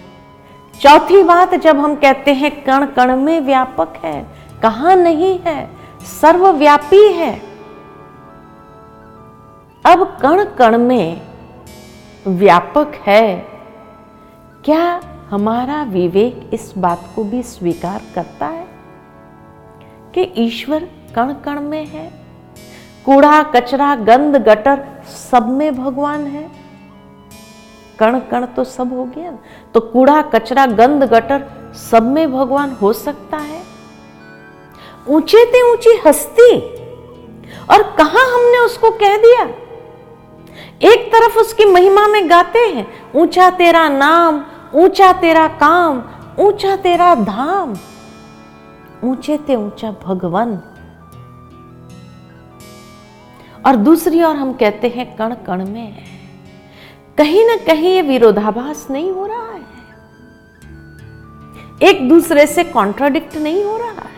चौथी 0.81 1.23
बात 1.23 1.55
जब 1.55 1.79
हम 1.79 1.95
कहते 1.95 2.33
हैं 2.33 2.65
कण 2.65 2.87
कण 2.87 3.17
में 3.17 3.41
व्यापक 3.41 3.95
है। 4.05 4.27
कहा 4.63 4.95
नहीं 4.95 5.39
है? 5.39 5.71
सर्वव्यापी 6.21 7.13
है। 7.13 7.43
अब 9.85 10.19
कण 10.23 10.45
कण 10.45 10.79
में 10.79 11.21
व्यापक 12.27 12.93
है। 12.95 13.49
क्या 14.65 15.01
हमारा 15.31 15.83
विवेक 15.83 16.51
इस 16.53 16.75
बात 16.79 17.01
को 17.17 17.25
भी 17.25 17.43
स्वीकार 17.43 18.03
करता 18.15 18.47
है? 18.47 18.62
कि 20.15 20.33
ईश्वर 20.37 20.89
कण 21.17 21.33
कण 21.33 21.61
में 21.61 21.87
है। 21.87 22.13
कूड़ा, 23.05 23.43
कचरा 23.43 23.95
गंद 23.95 24.37
गटर 24.37 25.03
सब 25.31 25.49
में 25.49 25.85
भगवान 25.85 26.27
है। 26.27 26.51
कण 27.99 28.19
कण 28.19 28.47
तो 28.47 28.65
सब 28.65 28.93
हो 28.93 29.05
गया। 29.05 29.39
तो 29.75 29.81
कूड़ा, 29.81 30.23
कचरा 30.23 30.67
गंद 30.67 31.05
गटर 31.05 31.45
सब 31.91 32.03
में 32.03 32.33
भगवान 32.33 32.71
हो 32.71 32.93
सकता 32.93 33.37
है। 33.37 33.63
ऊँचे 35.09 35.45
ते 35.45 35.73
ऊँची 35.73 36.01
हस्ती। 36.07 36.59
और 37.71 37.83
कहा 37.83 38.35
हमने 38.35 38.65
उसको 38.65 38.91
कह 38.91 39.17
दिया? 39.17 39.43
एक 40.93 41.11
तरफ़ 41.13 41.39
उसकी 41.39 41.65
महिमा 41.65 42.07
में 42.07 42.31
गाते 42.31 42.59
हैं, 42.59 43.13
ऊँचा 43.15 43.51
तेरा 43.51 43.89
नाम, 43.89 44.45
ऊँचा 44.75 45.13
तेरा 45.13 45.49
काम, 45.49 46.03
ऊँचा 46.39 46.77
तेरा 46.77 47.15
धाम। 47.15 47.75
ऊँचे 49.05 49.37
ते 49.39 49.57
ऊँचा 49.57 49.91
भगवान। 50.05 50.63
और 53.67 53.77
दूसरी 53.77 54.23
ओर 54.23 54.37
हम 54.37 54.53
कहते 54.53 54.89
हैं 54.89 55.07
कण 55.17 55.35
कण 55.47 55.65
में 55.69 55.95
कहीं 57.19 57.45
ना 57.47 57.57
कहीं 57.65 57.89
ये 57.89 58.03
विरोधाभास 58.03 58.87
नहीं 58.91 59.11
हो 59.11 59.27
रहा 59.27 59.53
है। 59.53 59.61
एक 61.83 62.09
दूसरे 62.09 62.47
से 62.47 62.65
कॉन्ट्राडिक्ट 62.65 63.37
नहीं 63.37 63.65
हो 63.65 63.77
रहा 63.77 63.91
है। 63.91 64.11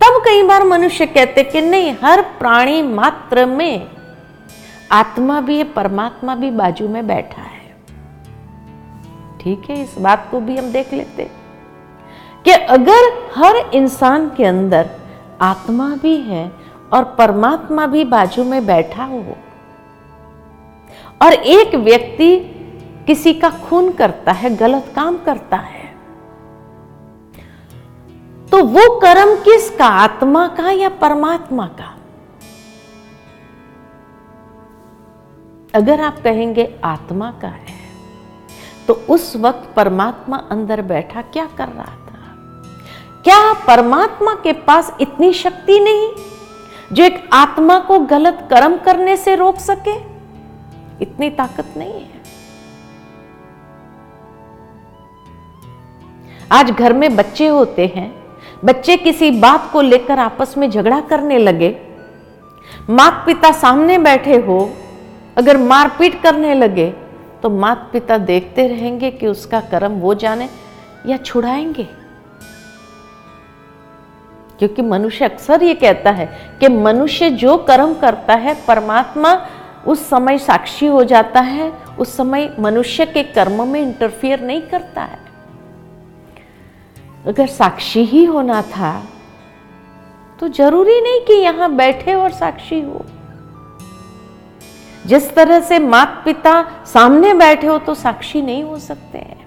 तब 0.00 0.22
कई 0.24 0.42
बार 0.42 0.64
मनुष्य 0.64 1.06
कहते 1.06 1.44
कि 1.44 1.60
नहीं, 1.60 1.94
हर 2.02 2.22
प्राणी 2.38 2.82
मात्र 2.82 3.46
में 3.46 3.90
आत्मा 4.92 5.40
भी 5.40 5.56
है, 5.58 5.64
परमात्मा 5.64 6.34
भी 6.34 6.50
बाजू 6.50 6.88
में 6.88 7.06
बैठा 7.06 7.42
है। 7.42 7.74
ठीक 9.40 9.70
है, 9.70 9.82
इस 9.82 9.98
बात 9.98 10.28
को 10.30 10.40
भी 10.40 10.56
हम 10.56 10.70
देख 10.72 10.92
लेते 10.92 11.30
कि 12.46 12.52
अगर 12.52 13.12
हर 13.34 13.56
इंसान 13.74 14.28
के 14.36 14.44
अंदर 14.44 14.90
आत्मा 15.40 15.88
भी 16.02 16.16
है 16.16 16.50
और 16.92 17.04
परमात्मा 17.18 17.86
भी 17.86 18.04
बाजू 18.04 18.44
में 18.44 18.66
बैठा 18.66 19.04
हो, 19.04 19.36
और 21.22 21.32
एक 21.32 21.74
व्यक्ति 21.74 22.36
किसी 23.06 23.32
का 23.34 23.50
खून 23.60 23.90
करता 23.92 24.32
है, 24.32 24.54
गलत 24.56 24.92
काम 24.96 25.18
करता 25.18 25.56
है 25.56 25.84
तो 28.50 28.62
वो 28.64 28.88
कर्म 29.00 29.34
किसका? 29.36 29.86
आत्मा 29.86 30.46
का 30.48 30.70
या 30.70 30.88
परमात्मा 30.88 31.66
का? 31.66 31.92
अगर 35.74 36.00
आप 36.00 36.22
कहेंगे 36.24 36.64
आत्मा 36.84 37.30
का 37.42 37.48
है 37.48 37.74
तो 38.88 38.94
उस 39.10 39.32
वक्त 39.36 39.72
परमात्मा 39.76 40.36
अंदर 40.50 40.82
बैठा 40.82 41.22
क्या 41.22 41.46
कर 41.58 41.68
रहा 41.68 41.84
था 41.84 42.05
क्या 43.26 43.52
परमात्मा 43.66 44.32
के 44.34 44.52
पास 44.66 44.92
इतनी 45.00 45.32
शक्ति 45.32 45.78
नहीं 45.80 46.08
जो 46.92 47.04
एक 47.04 47.28
आत्मा 47.32 47.78
को 47.78 47.98
गलत 47.98 48.46
कर्म 48.50 48.76
करने 48.76 49.16
से 49.16 49.34
रोक 49.36 49.56
सके? 49.58 49.94
इतनी 51.02 51.30
ताकत 51.30 51.74
नहीं 51.76 51.92
है। 51.92 52.20
आज 56.52 56.70
घर 56.70 56.92
में 56.92 57.16
बच्चे 57.16 57.46
होते 57.48 57.86
हैं, 57.96 58.08
बच्चे 58.64 58.96
किसी 58.96 59.30
बात 59.30 59.68
को 59.72 59.80
लेकर 59.80 60.18
आपस 60.18 60.54
में 60.58 60.70
झगड़ा 60.70 61.00
करने 61.00 61.38
लगे। 61.38 61.76
माता 62.90 63.24
पिता 63.24 63.52
सामने 63.52 63.98
बैठे 63.98 64.36
हो, 64.38 64.70
अगर 65.36 65.56
मारपीट 65.58 66.22
करने 66.22 66.54
लगे 66.54 66.90
तो 67.42 67.50
माता 67.50 67.90
पिता 67.92 68.18
देखते 68.24 68.68
रहेंगे 68.68 69.10
कि 69.10 69.26
उसका 69.26 69.60
कर्म 69.70 70.00
वो 70.00 70.14
जाने 70.14 70.48
या 71.06 71.16
छुड़ाएँगे। 71.16 72.05
क्योंकि 74.58 74.82
मनुष्य 74.82 75.24
अक्सर 75.24 75.62
ये 75.62 75.74
कहता 75.74 76.10
है 76.10 76.26
कि 76.60 76.68
मनुष्य 76.68 77.30
जो 77.32 77.56
कर्म 77.58 77.94
करता 77.94 78.34
है, 78.34 78.54
परमात्मा 78.68 79.34
उस 79.86 80.08
समय 80.10 80.38
साक्षी 80.38 80.86
हो 80.86 81.02
जाता 81.04 81.40
है, 81.40 81.70
उस 81.98 82.16
समय 82.16 82.54
मनुष्य 82.60 83.06
के 83.06 83.22
कर्म 83.24 83.66
में 83.68 83.80
इंटरफियर 83.80 84.40
नहीं 84.40 84.60
करता 84.62 85.02
है। 85.02 85.18
अगर 87.26 87.46
साक्षी 87.48 88.04
ही 88.04 88.24
होना 88.24 88.62
था 88.64 88.92
तो 90.40 90.48
ज़रूरी 90.48 91.00
नहीं 91.00 91.20
कि 91.20 91.34
यहाँ 91.34 91.70
बैठे 91.76 92.14
और 92.14 92.30
साक्षी 92.30 92.80
हो। 92.80 93.04
जिस 95.04 95.34
तरह 95.34 95.60
से 95.60 95.78
माता 95.78 96.22
पिता 96.24 96.62
सामने 96.86 97.32
बैठे 97.34 97.66
हो 97.66 97.78
तो 97.78 97.94
साक्षी 97.94 98.42
नहीं 98.42 98.62
हो 98.64 98.78
सकते 98.78 99.18
हैं। 99.18 99.44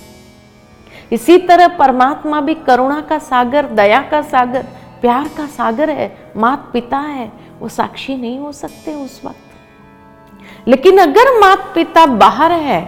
इसी 1.11 1.37
तरह 1.39 1.67
परमात्मा 1.77 2.41
भी 2.41 2.53
करुणा 2.57 2.99
का 3.01 3.17
सागर, 3.19 3.65
दया 3.65 4.01
का 4.01 4.21
सागर 4.23 4.65
प्यार 5.01 5.27
का 5.27 5.45
सागर 5.47 5.89
है 5.89 6.31
मात 6.37 6.69
पिता 6.73 6.97
है, 6.97 7.31
वो 7.59 7.69
साक्षी 7.69 8.15
नहीं 8.15 8.39
हो 8.39 8.51
सकते 8.51 8.93
उस 8.95 9.21
वक्त। 9.25 10.67
लेकिन 10.67 10.97
अगर 10.97 11.39
मात 11.39 11.71
पिता 11.75 12.05
बाहर 12.05 12.51
है, 12.51 12.81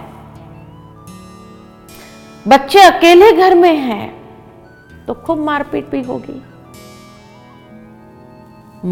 बच्चे 2.48 2.80
अकेले 2.80 3.32
घर 3.32 3.54
में 3.54 3.76
हैं 3.76 4.10
तो 5.06 5.14
खूब 5.16 5.38
मारपीट 5.38 5.88
भी 5.90 6.02
होगी। 6.02 6.42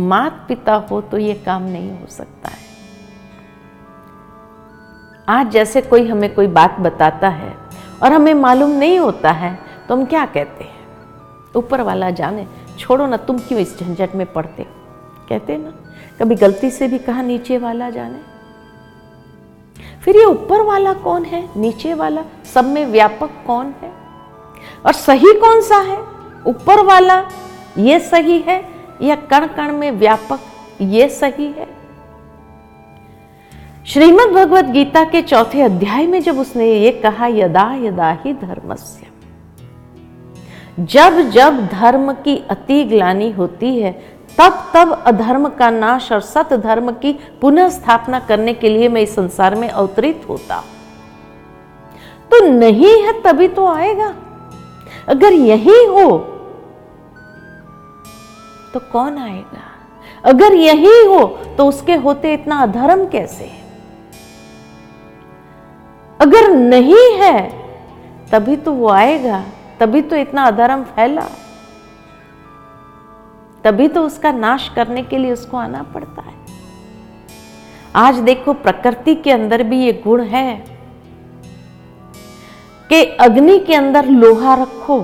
मात 0.09 0.45
पिता 0.49 0.75
हो 0.91 1.01
तो 1.01 1.19
ये 1.19 1.35
काम 1.47 1.63
नहीं 1.63 1.91
हो 1.91 2.07
सकता 2.07 2.49
है। 2.49 2.69
आज 5.29 5.51
जैसे 5.51 5.81
कोई 5.83 6.09
हमें 6.09 6.35
कोई 6.35 6.47
बात 6.47 6.79
बताता 6.81 7.29
है 7.29 7.55
और 8.03 8.13
हमें 8.13 8.33
मालूम 8.35 8.71
नहीं 8.71 8.99
होता 8.99 9.31
है 9.31 9.59
तो 9.89 9.97
हम 9.97 10.05
क्या 10.05 10.25
कहते 10.27 10.65
हैं? 10.65 10.79
ऊपर 11.57 11.81
वाला 11.81 12.11
जाने 12.11 12.47
छोड़ो 12.81 13.07
ना, 13.07 13.17
तुम 13.17 13.39
क्यों 13.39 13.61
इस 13.61 13.79
झंझट 13.79 14.15
में 14.15 14.33
पड़ते? 14.33 14.67
कहते 15.29 15.57
ना, 15.57 15.73
कभी 16.21 16.35
गलती 16.35 16.71
से 16.71 16.89
भी 16.89 16.99
कहा 16.99 17.23
नीचे 17.23 17.59
वाला 17.59 17.91
जाने। 17.91 18.19
फिर 20.05 20.17
ये 20.17 20.25
ऊपर 20.25 20.63
वाला 20.63 20.93
कौन 20.93 21.25
है? 21.25 21.49
नीचे 21.57 21.95
वाला, 21.95 22.25
सब 22.55 22.65
में 22.65 22.87
व्यापक 22.87 23.31
कौन 23.47 23.67
है? 23.67 23.93
और 24.87 24.93
सही 24.93 25.33
कौन 25.41 25.61
सा 25.61 25.77
है? 25.77 25.99
ऊपर 26.47 26.85
वाला 26.85 27.29
ये 27.79 28.01
सही 28.01 28.39
है, 28.39 28.65
या 29.03 29.15
कण 29.15 29.47
कण 29.47 29.73
में 29.73 29.91
व्यापक 29.91 30.41
ये 30.81 31.09
सही 31.09 31.47
है? 31.47 31.69
श्रीमद् 33.87 34.35
भगवत 34.35 34.65
गीता 34.65 35.05
के 35.05 35.23
चौथे 35.23 35.63
अध्याय 35.63 36.07
में 36.07 36.23
जब 36.23 36.39
उसने 36.39 36.73
ये 36.73 36.91
कहा, 36.93 37.27
यदा 37.27 37.75
यदा 37.75 38.11
ही 38.25 38.33
धर्मस्य 38.33 39.07
जब 40.81 41.31
जब 41.31 41.67
धर्म 41.67 42.13
की 42.13 42.45
अति 42.51 42.85
ग्लानी 42.85 43.31
होती 43.31 43.81
है, 43.81 43.93
तब 44.39 44.73
तब 44.75 45.05
अधर्म 45.07 45.49
का 45.49 45.71
नाश 45.71 46.13
और 46.13 46.21
सत 46.21 46.53
धर्म 46.53 46.93
की 46.93 47.13
पुनः 47.41 47.69
स्थापना 47.69 48.21
करने 48.21 48.55
के 48.55 48.69
लिए 48.69 48.89
मैं 48.89 49.03
इस 49.03 49.15
संसार 49.15 49.55
में 49.55 49.69
अवतरित 49.69 50.27
होता 50.29 50.65
तो 52.31 52.47
नहीं 52.47 53.03
है 53.03 53.23
तभी 53.23 53.49
तो 53.49 53.67
आएगा। 53.67 54.15
अगर 55.09 55.33
यही 55.33 55.85
हो 55.85 56.19
तो 58.75 58.81
कौन 58.81 59.19
आएगा? 59.19 59.63
अगर 60.25 60.55
यही 60.55 61.05
हो 61.07 61.27
तो 61.59 61.67
उसके 61.67 61.95
होते 61.95 62.35
इतना 62.35 62.57
अधर्म 62.57 63.07
कैसे? 63.07 63.45
है 63.45 63.61
अगर 66.21 66.49
नहीं 66.49 67.13
है, 67.13 67.49
तभी 68.33 68.57
तो 68.57 68.73
वो 68.73 68.89
आएगा। 68.89 69.45
तभी 69.81 70.01
तो 70.03 70.17
इतना 70.17 70.45
अधर्म 70.45 70.83
फैला। 70.87 71.29
तभी 73.65 73.87
तो 73.89 74.03
उसका 74.03 74.33
नाश 74.33 74.69
करने 74.69 75.03
के 75.03 75.19
लिए 75.19 75.33
उसको 75.33 75.57
आना 75.57 75.83
पड़ता 75.95 76.23
है। 76.23 76.35
आज 77.97 78.19
देखो 78.21 78.53
प्रकृति 78.57 79.15
के 79.15 79.31
अंदर 79.33 79.63
भी 79.63 79.81
ये 79.81 79.93
गुण 80.05 80.23
है 80.25 80.55
कि 82.91 83.03
अग्नि 83.21 83.59
के 83.59 83.75
अंदर 83.75 84.07
लोहा 84.07 84.55
रखो 84.55 85.01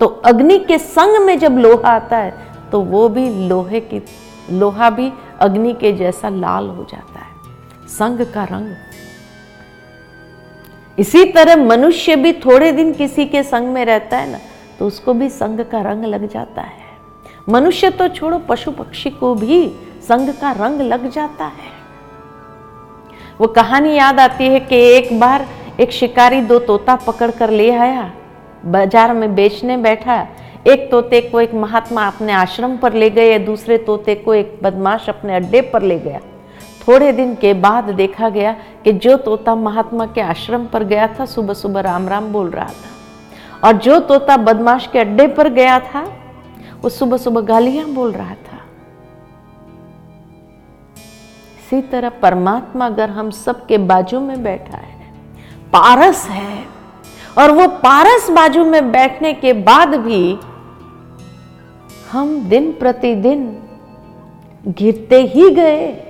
तो 0.00 0.06
अग्नि 0.06 0.58
के 0.58 0.78
संग 0.78 1.24
में 1.24 1.38
जब 1.38 1.58
लोहा 1.58 1.90
आता 1.90 2.16
है 2.16 2.32
तो 2.72 2.80
वो 2.82 3.08
भी 3.08 3.28
लोहे 3.48 3.80
की, 3.82 4.02
लोहा 4.50 4.90
भी 4.90 5.12
अग्नि 5.40 5.72
के 5.74 5.92
जैसा 5.92 6.28
लाल 6.28 6.68
हो 6.68 6.84
जाता 6.84 7.20
है, 7.20 7.88
संग 7.88 8.20
का 8.34 8.44
रंग। 8.44 8.74
इसी 11.00 11.24
तरह 11.32 11.56
मनुष्य 11.56 12.16
भी 12.16 12.32
थोड़े 12.34 12.70
दिन 12.72 12.92
किसी 12.92 13.24
के 13.26 13.42
संग 13.42 13.68
में 13.68 13.84
रहता 13.84 14.16
है 14.16 14.30
ना 14.30 14.38
तो 14.78 14.86
उसको 14.86 15.14
भी 15.14 15.28
संग 15.30 15.60
का 15.66 15.80
रंग 15.82 16.04
लग 16.04 16.26
जाता 16.28 16.62
है। 16.62 16.88
मनुष्य 17.48 17.90
तो 17.90 18.08
छोड़ो 18.08 18.38
पशु 18.48 18.70
पक्षी 18.72 19.10
को 19.10 19.34
भी 19.34 19.66
संग 20.02 20.28
का 20.34 20.50
रंग 20.54 20.80
लग 20.82 21.08
जाता 21.10 21.44
है। 21.46 21.78
वो 23.40 23.46
कहानी 23.48 23.94
याद 23.94 24.20
आती 24.20 24.46
है 24.46 24.60
कि 24.60 24.76
एक 24.88 25.18
बार 25.20 25.46
एक 25.80 25.92
शिकारी 25.92 26.40
दो 26.42 26.58
तोता 26.60 26.94
पकड़ 26.96 27.30
कर 27.30 27.50
ले 27.50 27.70
आया, 27.72 28.10
बाज़ार 28.66 29.14
में 29.14 29.34
बेचने 29.34 29.76
बैठा। 29.78 30.26
एक 30.66 30.90
तोते 30.90 31.20
को 31.20 31.40
एक 31.40 31.54
महात्मा 31.56 32.06
अपने 32.06 32.32
आश्रम 32.32 32.76
पर 32.76 32.92
ले 32.94 33.08
गए, 33.10 33.38
दूसरे 33.38 33.78
तोते 33.78 34.14
को 34.14 34.34
एक 34.34 34.58
बदमाश 34.62 35.08
अपने 35.08 35.34
अड्डे 35.36 35.60
पर 35.62 35.82
ले 35.82 35.98
गया। 35.98 36.20
थोड़े 36.90 37.12
दिन 37.12 37.34
के 37.34 37.54
बाद 37.54 37.84
देखा 37.84 38.28
गया 38.28 38.52
कि 38.84 38.92
जो 38.92 39.16
तोता 39.16 39.54
महात्मा 39.54 40.06
के 40.06 40.20
आश्रम 40.20 40.66
पर 40.66 40.84
गया 40.84 41.06
था, 41.06 41.26
सुबह 41.26 41.54
सुबह 41.54 41.80
राम 41.80 42.08
राम 42.08 42.32
बोल 42.32 42.50
रहा 42.50 42.66
था। 42.66 43.68
और 43.68 43.76
जो 43.76 43.98
तोता 44.00 44.36
बदमाश 44.36 44.86
के 44.86 44.98
अड्डे 44.98 45.26
पर 45.26 45.48
गया 45.48 45.80
था, 45.80 46.02
वो 46.82 46.88
सुबह 46.88 47.16
सुबह 47.16 47.40
गालियाँ 47.40 47.86
बोल 47.88 48.12
रहा 48.12 48.34
था। 48.34 48.58
इसी 51.58 51.80
तरह 51.82 52.08
परमात्मा 52.08 52.86
अगर 52.86 53.10
हम 53.10 53.30
सबके 53.30 53.78
बाजू 53.78 54.20
में 54.20 54.42
बैठा 54.42 54.76
है, 54.76 55.12
पारस 55.72 56.26
है, 56.26 56.64
और 57.38 57.50
वो 57.50 57.68
पारस 57.68 58.30
बाजू 58.30 58.64
में 58.64 58.92
बैठने 58.92 59.32
के 59.32 59.52
बाद 59.52 59.94
भी 59.94 60.38
हम 62.12 62.48
दिन 62.48 62.72
प्रतिदिन 62.72 63.58
गिरते 64.68 65.22
ही 65.22 65.50
गए। 65.50 66.09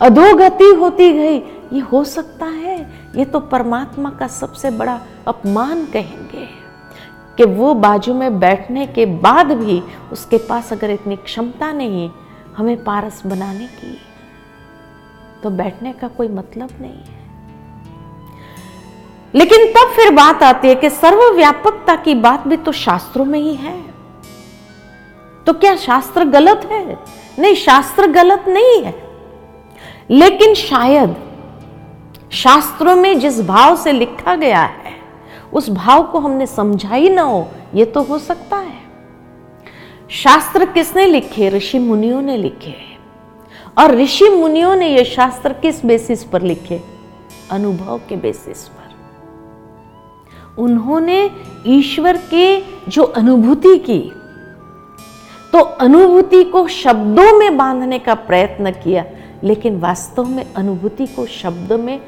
अधोगति 0.00 0.64
होती 0.64 1.12
गई। 1.12 1.38
ये 1.72 1.78
हो 1.78 2.04
सकता 2.04 2.46
है, 2.46 2.90
ये 3.16 3.24
तो 3.24 3.40
परमात्मा 3.40 4.10
का 4.10 4.26
सबसे 4.26 4.70
बड़ा 4.70 5.00
अपमान 5.28 5.86
कहेंगे। 5.86 6.66
कि 7.36 7.44
वो 7.44 7.74
बाजू 7.74 8.14
में 8.14 8.40
बैठने 8.40 8.86
के 8.86 9.06
बाद 9.06 9.52
भी 9.52 9.82
उसके 10.12 10.38
पास 10.38 10.72
अगर 10.72 10.90
इतनी 10.90 11.16
क्षमता 11.16 11.72
नहीं, 11.72 12.10
हमें 12.56 12.84
पारस 12.84 13.22
बनाने 13.26 13.66
की 13.66 13.98
तो 15.42 15.50
बैठने 15.50 15.92
का 15.92 16.08
कोई 16.08 16.28
मतलब 16.28 16.68
नहीं 16.80 17.02
है। 17.02 17.26
लेकिन 19.34 19.66
तब 19.66 19.92
फिर 19.96 20.10
बात 20.10 20.42
आती 20.42 20.68
है 20.68 20.74
कि 20.74 20.90
सर्वव्यापकता 20.90 21.96
की 21.96 22.14
बात 22.14 22.46
भी 22.46 22.56
तो 22.56 22.72
शास्त्रों 22.72 23.24
में 23.24 23.40
ही 23.40 23.54
है। 23.54 23.84
तो 25.46 25.52
क्या 25.52 25.76
शास्त्र 25.76 26.24
गलत 26.24 26.68
है? 26.72 26.98
नहीं, 27.38 27.54
शास्त्र 27.54 28.06
गलत 28.06 28.44
नहीं 28.48 28.82
है। 28.82 29.05
लेकिन 30.10 30.54
शायद 30.54 31.16
शास्त्रों 32.32 32.96
में 32.96 33.20
जिस 33.20 33.40
भाव 33.42 33.76
से 33.76 33.92
लिखा 33.92 34.34
गया 34.34 34.62
है, 34.62 34.92
उस 35.52 35.70
भाव 35.70 36.02
को 36.02 36.18
हमने 36.18 36.46
समझा 36.46 36.94
ही 36.94 37.08
ना 37.08 37.22
हो 37.22 37.48
यह 37.74 37.84
तो 37.84 38.02
हो 38.02 38.18
सकता 38.18 38.56
है। 38.56 38.80
शास्त्र 40.10 40.64
किसने 40.64 41.06
लिखे? 41.06 41.48
ऋषि 41.48 41.78
मुनियों 41.78 42.22
ने 42.22 42.36
लिखे। 42.36 42.74
और 43.78 43.94
ऋषि 43.94 44.28
मुनियों 44.28 44.76
ने 44.76 44.88
यह 44.88 45.04
शास्त्र 45.04 45.52
किस 45.52 45.84
बेसिस 45.86 46.24
पर 46.24 46.42
लिखे? 46.42 46.80
अनुभव 47.50 48.00
के 48.08 48.16
बेसिस 48.16 48.68
पर। 48.68 48.86
उन्होंने 50.58 51.30
ईश्वर 51.66 52.16
के 52.16 52.60
जो 52.88 53.02
अनुभूति 53.02 53.78
की 53.78 54.12
तो 55.52 55.58
अनुभूति 55.58 56.44
को 56.44 56.68
शब्दों 56.68 57.38
में 57.38 57.56
बांधने 57.56 57.98
का 57.98 58.14
प्रयत्न 58.14 58.70
किया। 58.70 59.04
लेकिन 59.46 59.78
वास्तव 59.80 60.24
में 60.26 60.44
अनुभूति 60.54 61.06
को 61.06 61.26
शब्द 61.26 61.72
में 61.72 62.00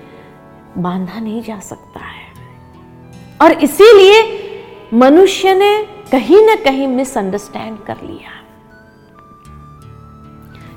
बांधा 0.79 1.20
नहीं 1.20 1.42
जा 1.42 1.59
सकता 1.61 2.01
है। 2.01 2.27
और 3.42 3.53
इसीलिए 3.62 4.22
मनुष्य 4.94 5.55
ने 5.55 5.70
कहीं 6.12 6.44
ना 6.46 6.55
कहीं 6.55 6.87
मिसअंडरस्टैंड 6.88 7.79
कर 7.79 7.96
लिया। 8.03 8.37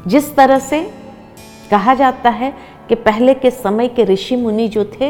जिस 0.07 0.35
तरह 0.35 0.59
से 0.59 0.81
कहा 1.71 1.93
जाता 1.93 2.29
है 2.29 2.53
कि 2.89 2.95
पहले 2.97 3.33
के 3.33 3.51
समय 3.51 3.87
के 3.87 4.03
ऋषि 4.05 4.35
मुनि 4.35 4.67
जो 4.67 4.85
थे, 4.93 5.09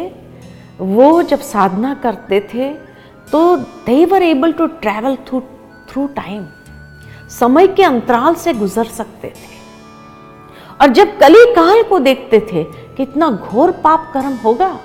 वो 0.80 1.22
जब 1.24 1.40
साधना 1.42 1.94
करते 1.94 2.40
थे 2.54 2.74
तो 3.32 3.58
they 3.58 4.06
were 4.06 4.24
able 4.24 4.52
to 4.54 4.66
travel 4.68 5.16
through 5.28 5.40
through 5.90 6.08
time 6.08 6.46
समय 7.30 7.68
के 7.68 7.84
अंतराल 7.84 8.36
से 8.36 8.54
गुजर 8.54 8.86
सकते 8.86 9.28
थे। 9.28 9.51
और 10.82 10.88
जब 10.88 11.18
कली 11.20 11.46
काल 11.56 11.82
को 11.84 12.00
देखते 12.00 12.40
थे 12.52 12.64
कि 12.64 13.04
इतना 13.04 13.30
घोर 13.30 13.72
पाप 13.84 14.12
कर्म 14.14 14.36
होगा, 14.36 14.78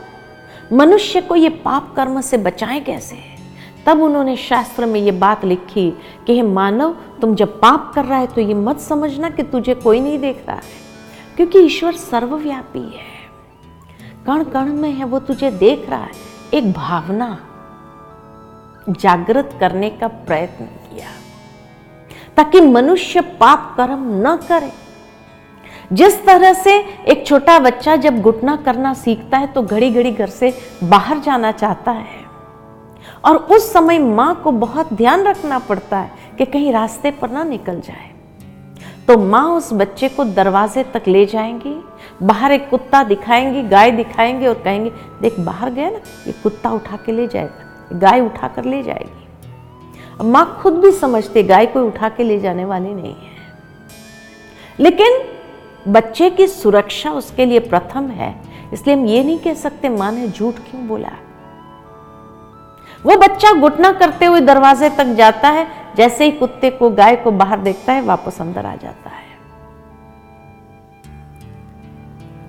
मनुष्य 0.73 1.21
को 1.21 1.37
ये 1.37 1.49
पाप 1.49 1.93
कर्म 1.97 2.21
से 2.21 2.39
बचाएँ 2.39 2.81
कैसे? 2.81 3.17
तब 3.87 4.01
उन्होंने 4.01 4.37
शास्त्र 4.37 4.87
में 4.87 5.01
ये 5.01 5.11
बात 5.13 5.45
लिखी 5.45 5.91
कि, 6.27 6.37
हे 6.37 6.43
मानव, 6.43 6.97
तुम 7.21 7.35
जब 7.35 7.61
पाप 7.61 7.93
कर 7.95 8.05
रहा 8.05 8.19
है 8.19 8.27
तो 8.27 8.41
ये 8.41 8.55
मत 8.55 8.81
समझना 8.81 9.31
कि 9.31 9.43
तुझे 9.43 9.75
कोई 9.75 10.01
नहीं 10.01 10.19
देख 10.19 10.45
रहा 10.49 10.57
है, 10.57 10.63
क्योंकि 11.37 11.59
ईश्वर 11.59 11.93
सर्वव्यापी 11.93 12.79
है। 12.79 13.15
कण 14.27 14.45
कण 14.45 14.73
में 14.73 14.91
है, 14.91 15.05
वो 15.05 15.19
तुझे 15.19 15.51
देख 15.51 15.91
रहा 15.91 16.01
है। 16.01 16.25
एक 16.55 16.73
भावना 16.73 17.37
जागृत 18.91 19.57
करने 19.61 19.91
का 19.91 20.09
प्रयत्न 20.09 20.65
किया, 20.65 21.11
ताकि 22.37 22.61
मनुष्य 22.61 23.21
पाप 23.21 23.75
कर्म 23.77 24.05
न 24.27 24.37
करे। 24.49 24.73
जिस 25.93 26.25
तरह 26.27 26.53
से 26.53 26.77
एक 27.09 27.27
छोटा 27.27 27.59
बच्चा 27.59 27.97
जब 27.97 28.21
घुटना 28.21 28.57
करना 28.57 28.93
सीखता 28.95 29.39
है 29.39 29.47
तो 29.47 29.63
घड़ी 29.63 29.91
घड़ी 29.91 30.11
घर 30.13 30.29
से 30.29 30.53
बाहर 30.85 31.19
जाना 31.19 31.53
चाहता 31.53 31.91
है। 31.91 32.25
और 33.25 33.37
उस 33.37 33.73
समय 33.73 33.99
माँ 33.99 34.35
को 34.45 34.53
बहुत 34.53 34.93
ध्यान 34.93 35.23
रखना 35.25 35.59
पड़ता 35.59 35.99
है 35.99 36.11
कि 36.39 36.45
कहीं 36.45 36.73
रास्ते 36.73 37.11
पर 37.11 37.31
ना 37.31 37.45
निकल 37.45 37.81
जाए। 37.81 38.11
तो 39.07 39.17
माँ 39.19 39.45
उस 39.51 39.73
बच्चे 39.73 40.09
को 40.09 40.25
दरवाजे 40.25 40.83
तक 40.85 41.03
ले 41.09 41.25
जाएँगी, 41.27 41.75
बाहर 42.23 42.53
एक 42.53 42.69
कुत्ता 42.71 43.03
दिखाएँगी, 43.05 43.63
गाय 43.63 43.91
दिखाएँगे 43.91 44.47
और 44.47 44.55
कहेंगे, 44.55 44.91
देख, 45.23 45.39
बाहर 45.41 45.71
गया 45.71 45.91
ना, 45.91 46.01
ये 46.27 46.33
कुत्ता 46.33 46.71
उठा 46.71 46.97
के 46.97 47.13
ले 47.13 47.27
जाएगा 47.27 47.99
गाय 47.99 48.21
उठा 48.21 48.49
कर 48.49 48.65
ले 48.65 48.83
जाएगी। 48.83 50.25
माँ 50.25 50.59
खुद 50.63 50.75
भी 50.75 50.91
समझती 50.93 51.43
गाय 51.43 51.67
कोई 51.67 51.83
उठा 51.83 52.09
के 52.09 52.25
ले 52.25 52.39
जाने 52.41 52.65
वाली 52.65 52.95
नहीं 52.95 53.15
है। 53.15 53.35
लेकिन 54.81 55.19
बच्चे 55.87 56.29
की 56.31 56.47
सुरक्षा 56.47 57.11
उसके 57.13 57.45
लिए 57.47 57.59
प्रथम 57.61 58.09
है। 58.11 58.35
इसलिए 58.73 58.97
हम 58.97 59.05
ये 59.07 59.23
नहीं 59.25 59.39
कह 59.39 59.55
सकते, 59.55 59.89
माँ 59.89 60.11
ने 60.13 60.29
झूठ 60.29 60.55
क्यों 60.61 60.87
बोला? 60.89 61.13
वो 63.05 63.17
बच्चा 63.19 63.53
घुटना 63.53 63.93
करते 63.93 64.27
हुए 64.27 64.41
दरवाजे 64.41 64.89
तक 64.91 65.15
जाता 65.15 65.49
है, 65.49 65.67
जैसे 65.97 66.25
ही 66.25 66.31
कुत्ते 66.31 66.71
को, 66.71 66.91
गाय 66.91 67.17
को 67.17 67.31
बाहर 67.33 67.61
देखता 67.61 67.93
है, 67.93 68.03
वापस 68.03 68.41
अंदर 68.41 68.67
आ 68.67 68.75
जाता 68.77 69.11
है। 69.11 69.25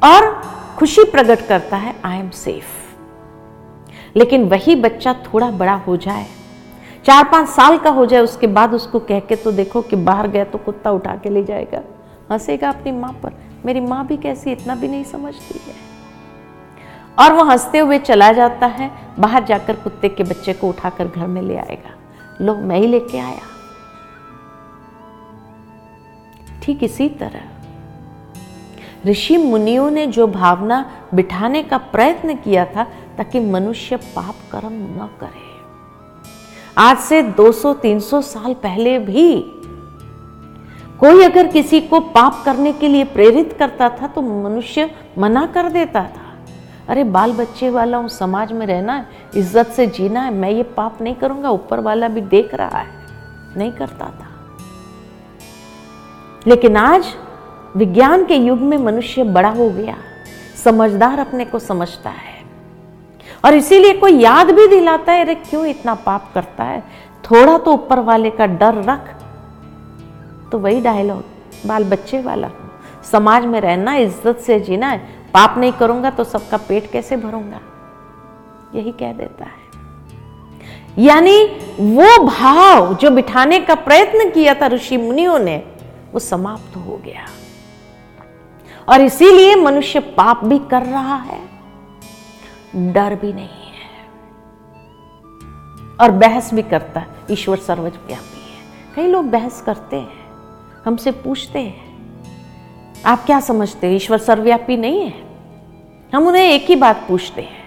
और 0.04 0.32
खुशी 0.80 1.04
प्रकट 1.04 1.48
करता 1.48 1.78
है 1.78 1.96
आई 2.06 2.20
एम 2.20 2.30
सेफ़ 2.32 2.76
लेकिन 4.16 4.48
वही 4.50 4.76
बच्चा 4.78 5.14
थोड़ा 5.26 5.50
बड़ा 5.52 5.74
हो 5.78 5.96
जाए, 5.98 6.26
चार 7.06 7.24
पाँच 7.24 7.50
साल 7.50 7.78
का 7.78 7.90
हो 7.90 8.06
जाए, 8.06 8.22
उसके 8.22 8.48
बाद 8.48 8.74
उसको 8.74 9.00
कह 9.02 9.20
के 9.20 9.36
तो 9.36 9.52
देखो 9.52 9.82
कि 9.82 9.96
बाहर 9.98 10.28
गया 10.28 10.44
तो 10.44 10.58
कुत्ता 10.58 10.92
उठा 10.92 11.16
के 11.16 11.30
ले 11.30 11.44
जाएगा। 11.44 11.82
हंसेगा 12.32 12.70
अपनी 12.70 12.92
माँ 12.92 13.20
पर। 13.24 13.34
मेरी 13.66 13.80
माँ 13.80 14.08
भी 14.08 14.18
कैसी, 14.18 14.52
इतना 14.52 14.76
भी 14.76 14.88
नहीं 14.88 15.04
समझती 15.04 15.60
है। 15.60 15.88
और 17.20 17.34
वो 17.34 17.44
हँसते 17.44 17.80
हुए 17.80 18.00
चला 18.00 18.32
जाता 18.32 18.66
है, 18.66 18.92
बाहर 19.20 19.44
जाकर 19.44 19.76
कुत्ते 19.76 20.10
के 20.10 20.24
बच्चे 20.24 20.54
को 20.54 20.70
उठाकर 20.70 21.08
घर 21.08 21.28
में 21.28 21.42
ले 21.42 21.58
आएगा। 21.58 21.94
लो, 22.42 22.56
मैं 22.56 22.78
ही 22.78 22.88
लेके 22.88 23.20
आया। 23.20 23.42
ठीक 26.64 26.84
इसी 26.84 27.10
तरह। 27.10 27.42
ऋषि 29.06 29.38
मुनियों 29.38 29.92
ने 29.92 30.08
जो 30.08 30.28
भावना 30.28 30.92
बिठाने 31.14 31.64
का 31.64 31.78
प्रयत्न 31.78 32.36
किया 32.36 32.66
था, 32.66 32.84
ताकि 33.18 33.40
मनुष्य 33.40 33.96
पाप 33.96 34.36
कर्म 34.52 34.74
न 34.74 35.10
करे। 35.22 35.48
आज 36.78 36.98
से 36.98 37.22
200-300 37.22 38.22
साल 38.22 38.54
पहले 38.54 39.00
भी 39.00 39.54
कोई 41.00 41.24
अगर 41.24 41.48
किसी 41.48 41.82
को 41.82 42.00
पाप 42.00 42.42
करने 42.46 42.74
के 42.74 42.88
लिए 42.88 43.04
प्रेरित 43.04 43.56
करता 43.60 43.90
था 43.90 44.08
तो 44.08 44.22
मनुष्य 44.22 44.92
मना 45.18 45.46
कर 45.46 45.70
देता 45.70 46.04
था। 46.04 46.46
अरे 46.90 47.04
बाल 47.04 47.32
बच्चे 47.32 47.70
वाला 47.70 47.98
हूँ 47.98 48.10
समाज 48.10 48.52
में 48.52 48.66
रहना 48.66 48.94
है, 48.94 49.06
इज़्ज़त 49.36 49.68
से 49.68 49.88
जीना 49.88 50.22
है, 50.22 50.34
मैं 50.34 50.50
ये 50.50 50.64
पाप 50.64 51.02
नहीं 51.02 51.16
करूँगा, 51.16 51.50
ऊपर 51.50 51.80
वाला 51.80 52.08
भी 52.08 52.22
देख 52.22 52.54
रहा 52.54 52.78
है। 52.78 52.88
नहीं 53.58 53.72
करता 53.72 54.06
था। 54.06 54.28
लेकिन 56.48 56.78
आज 56.78 57.06
विज्ञान 57.76 58.26
के 58.26 58.36
युग 58.36 58.60
में 58.60 58.78
मनुष्य 58.78 59.24
बड़ा 59.24 59.50
हो 59.50 59.70
गया, 59.70 59.98
समझदार 60.64 61.20
अपने 61.20 61.46
को 61.46 61.60
समझता 61.60 62.10
है। 62.10 62.44
और 63.46 63.54
इसीलिए 63.54 63.94
कोई 63.94 64.12
याद 64.12 64.52
भी 64.52 64.68
दिलाता 64.68 65.12
है, 65.14 65.24
अरे, 65.24 65.36
क्यों 65.36 65.66
इतना 65.66 65.94
पाप 65.94 66.32
करता 66.34 66.64
है? 66.64 66.84
थोड़ा 67.24 67.58
तो 67.58 67.74
ऊपर 67.74 68.00
वाले 68.00 68.30
का 68.30 68.46
डर 68.46 68.74
रख 68.74 69.17
तो 70.52 70.60
वही 70.60 70.82
डायलॉग 70.82 71.68
बाल 71.68 71.84
बच्चे 71.84 72.22
वाला। 72.22 72.50
समाज 73.12 73.46
में 73.46 73.60
रहना, 73.62 73.96
इज़्ज़त 73.96 74.38
से 74.38 74.60
जीना 74.60 74.88
है। 74.88 74.98
पाप 75.34 75.58
नहीं 75.58 75.72
करूँगा 75.72 76.10
तो 76.10 76.24
सबका 76.24 76.58
पेट 76.58 76.92
कैसे 76.92 77.18
भरूँगा? 77.18 77.60
यही 78.76 78.92
कह 78.92 79.14
देता 79.14 79.46
है। 79.46 79.66
यानी 80.98 81.44
वो 81.80 82.26
भाव 82.26 82.94
जो 82.94 83.10
बिठाने 83.12 83.60
का 83.60 83.76
प्रयत्न 83.76 84.30
किया 84.30 84.54
था 84.54 84.68
ऋषि 84.68 84.98
मुनियों 84.98 85.38
ने, 85.40 85.58
वो 86.14 86.20
समाप्त 86.20 86.76
हो 86.78 86.98
गया। 87.06 87.26
और 88.88 89.02
इसीलिए 89.02 89.56
मनुष्य 89.56 90.00
पाप 90.00 90.44
भी 90.46 90.60
कर 90.72 90.84
रहा 90.84 91.16
है, 91.16 91.40
डर 92.94 93.16
भी 93.16 93.34
नहीं 93.34 93.48
है। 93.48 93.86
और 96.02 96.12
बहस 96.14 96.54
भी 96.54 96.62
करता 96.64 97.00
है, 97.00 97.08
ईश्वर 97.32 97.58
सर्वव्यापी 97.58 98.42
है। 98.42 98.96
कई 98.96 99.08
लोग 99.08 99.30
बहस 99.32 99.62
करते 99.62 99.96
हैं। 99.96 100.27
हमसे 100.88 101.12
पूछते 101.12 101.60
हैं। 101.60 101.98
आप 103.06 103.26
क्या 103.26 103.40
समझते 103.40 103.88
हैं? 103.88 103.96
ईश्वर 103.96 104.18
सर्वव्यापी 104.18 104.78
नहीं 104.78 105.02
है। 105.02 105.14
हम 106.16 106.28
उन्हें 106.28 106.44
एक 106.44 106.66
ही 106.66 106.76
बात 106.76 107.06
पूछते 107.08 107.42
हैं। 107.42 107.64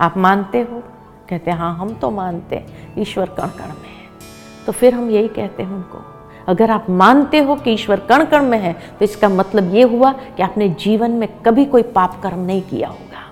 आप 0.00 0.16
मानते 0.16 0.60
हो? 0.60 0.82
कहते 1.28 1.50
हैं 1.50 1.58
हाँ 1.58 1.76
हम 1.76 1.94
तो 1.94 2.10
मानते 2.10 2.56
हैं। 2.56 2.94
ईश्वर 2.98 3.26
कण 3.26 3.46
कण 3.46 3.68
में 3.68 3.90
है। 3.90 4.08
तो 4.66 4.72
फिर 4.72 4.94
हम 4.94 5.10
यही 5.10 5.28
कहते 5.28 5.62
हैं 5.62 5.70
उनको, 5.70 5.98
अगर 6.48 6.70
आप 6.70 6.86
मानते 6.90 7.38
हो 7.38 7.54
कि 7.54 7.70
ईश्वर 7.70 8.00
कण 8.00 8.24
कण 8.24 8.42
में 8.42 8.58
है 8.58 8.72
तो 8.72 9.04
इसका 9.04 9.28
मतलब 9.28 9.74
ये 9.74 9.82
हुआ 9.82 10.12
कि 10.12 10.42
आपने 10.42 10.68
जीवन 10.68 11.10
में 11.10 11.28
कभी 11.42 11.64
कोई 11.64 11.82
पाप 11.82 12.20
कर्म 12.22 12.38
नहीं 12.38 12.62
किया 12.62 12.88
होगा। 12.88 13.30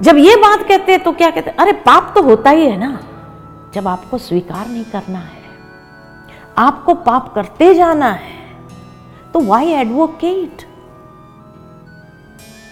जब 0.00 0.16
ये 0.16 0.36
बात 0.36 0.68
कहते 0.68 0.92
हैं 0.92 1.02
तो 1.02 1.12
क्या 1.12 1.30
कहते 1.30 1.50
हैं? 1.50 1.56
अरे, 1.56 1.72
पाप 1.72 2.12
तो 2.14 2.22
होता 2.22 2.50
ही 2.50 2.66
है 2.66 2.76
ना। 2.76 3.00
जब 3.74 3.88
आपको 3.88 4.18
स्वीकार 4.18 4.68
नहीं 4.68 4.84
करना 4.84 5.18
है 5.18 5.39
आपको 6.60 6.94
पाप 6.94 7.32
करते 7.34 7.74
जाना 7.74 8.10
है 8.12 8.38
तो 9.32 9.40
वाई 9.40 9.68
एडवोकेट 9.72 10.62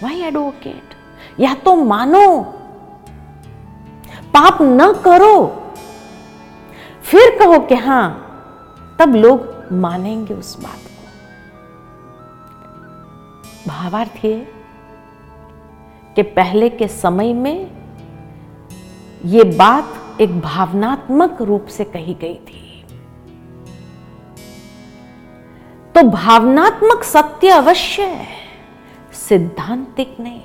वाई 0.03 0.21
एडवोकेट 0.21 0.95
या 1.39 1.53
तो 1.55 1.75
मानो, 1.75 2.41
पाप 4.33 4.57
न 4.61 4.91
करो, 5.03 5.35
फिर 7.03 7.37
कहो 7.39 7.59
कि 7.59 7.75
हाँ, 7.75 8.07
तब 8.99 9.15
लोग 9.15 9.47
मानेंगे 9.73 10.33
उस 10.33 10.55
बात 10.63 10.77
को। 10.77 11.03
भावार्थ 13.67 14.25
ये 14.25 14.35
कि 16.15 16.21
पहले 16.21 16.69
के 16.69 16.87
समय 16.87 17.33
में 17.33 17.71
ये 19.25 19.43
बात 19.57 20.21
एक 20.21 20.39
भावनात्मक 20.41 21.41
रूप 21.41 21.65
से 21.67 21.83
कही 21.85 22.13
गई 22.13 22.35
थी। 22.47 22.68
तो 25.99 26.03
भावनात्मक 26.03 27.03
सत्य 27.03 27.49
अवश्य 27.49 28.03
है। 28.03 28.27
सिद्धांतिक 29.13 30.15
नहीं। 30.19 30.41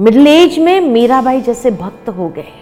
मिडिल 0.00 0.26
एज 0.26 0.58
में 0.58 0.80
मीराबाई 0.80 1.40
जैसे 1.40 1.70
भक्त 1.70 2.08
हो 2.08 2.28
गए। 2.28 2.52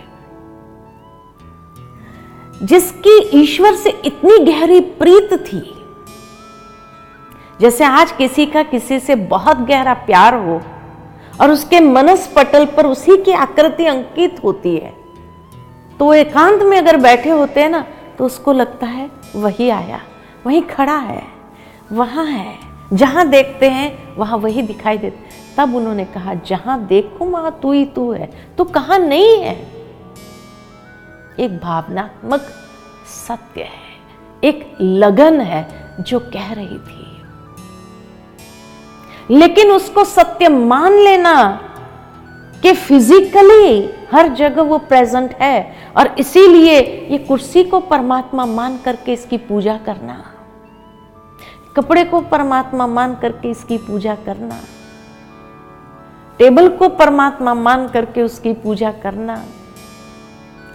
जिसकी 2.63 3.17
ईश्वर 3.41 3.75
से 3.75 3.91
इतनी 4.05 4.39
गहरी 4.39 4.81
प्रीत 4.81 5.35
थी। 5.35 5.63
जैसे 7.61 7.85
आज 7.85 8.13
किसी 8.13 8.47
का 8.47 8.63
किसी 8.63 8.99
से 9.01 9.15
बहुत 9.15 9.57
गहरा 9.57 9.95
प्यार 9.95 10.35
हो 10.35 10.61
और 11.41 11.51
उसके 11.51 11.81
मनस 11.81 12.33
पटल 12.37 12.65
पर 12.67 12.87
उसी 12.87 13.17
की 13.17 13.33
आकृति 13.33 13.87
अंकित 13.87 14.41
होती 14.45 14.77
है। 14.77 14.95
तो 15.99 16.15
एकांत 16.15 16.63
में 16.63 16.79
अगर 16.79 16.97
बैठे 16.97 17.31
होते 17.31 17.61
हैं 17.61 17.71
ना 17.71 17.85
तो 18.19 18.25
उसको 18.25 18.53
लगता 18.53 18.87
है 18.87 19.11
वही 19.37 19.71
आया। 19.71 20.01
वही 20.47 20.61
खड़ा 20.61 20.97
है, 20.97 21.23
वहाँ 21.93 22.25
है। 22.25 22.59
जहाँ 22.93 23.29
देखते 23.29 23.69
हैं, 23.71 24.17
वहाँ 24.17 24.39
वही 24.39 24.63
दिखाई 24.63 24.99
देते 24.99 25.29
तब 25.57 25.75
उन्होंने 25.75 26.05
कहा, 26.05 26.35
जहाँ 26.35 26.87
देखो, 26.87 27.25
वहाँ 27.25 27.59
तू 27.63 27.73
ही 27.73 27.85
तू 27.85 28.13
है। 28.13 28.31
तो 28.59 28.65
कहा 28.65 28.97
नहीं 28.99 29.37
है? 29.39 29.55
एक 31.39 31.59
भावनात्मक 31.59 32.41
सत्य 33.29 33.61
है, 33.61 33.91
एक 34.45 34.77
लगन 34.81 35.41
है 35.41 35.95
जो 36.01 36.21
कह 36.21 36.53
रही 36.53 36.79
थी। 36.79 37.07
लेकिन 39.31 39.71
उसको 39.71 40.05
सत्य 40.05 40.49
मान 40.49 40.93
लेना 40.93 41.35
कि 42.63 42.73
फिजिकली 42.73 44.00
हर 44.13 44.29
जगह 44.29 44.63
वो 44.63 44.79
प्रेजेंट 44.79 45.35
है। 45.35 45.77
और 45.97 46.15
इसीलिए 46.19 46.81
ये 47.11 47.19
कुर्सी 47.19 47.65
को 47.65 47.81
परमात्मा 47.81 48.47
मान 48.47 48.79
करके 48.79 49.13
इसकी 49.13 49.37
पूजा 49.39 49.77
करना। 49.79 50.25
कपड़े 51.77 52.05
को 52.05 52.21
परमात्मा 52.21 52.87
मान 52.87 53.15
करके 53.15 53.51
इसकी 53.51 53.79
पूजा 53.79 54.15
करना। 54.15 54.61
टेबल 56.39 56.69
को 56.69 56.89
परमात्मा 56.89 57.55
मान 57.55 57.89
करके 57.89 58.23
उसकी 58.23 58.53
पूजा 58.55 58.93
करना। 58.93 59.45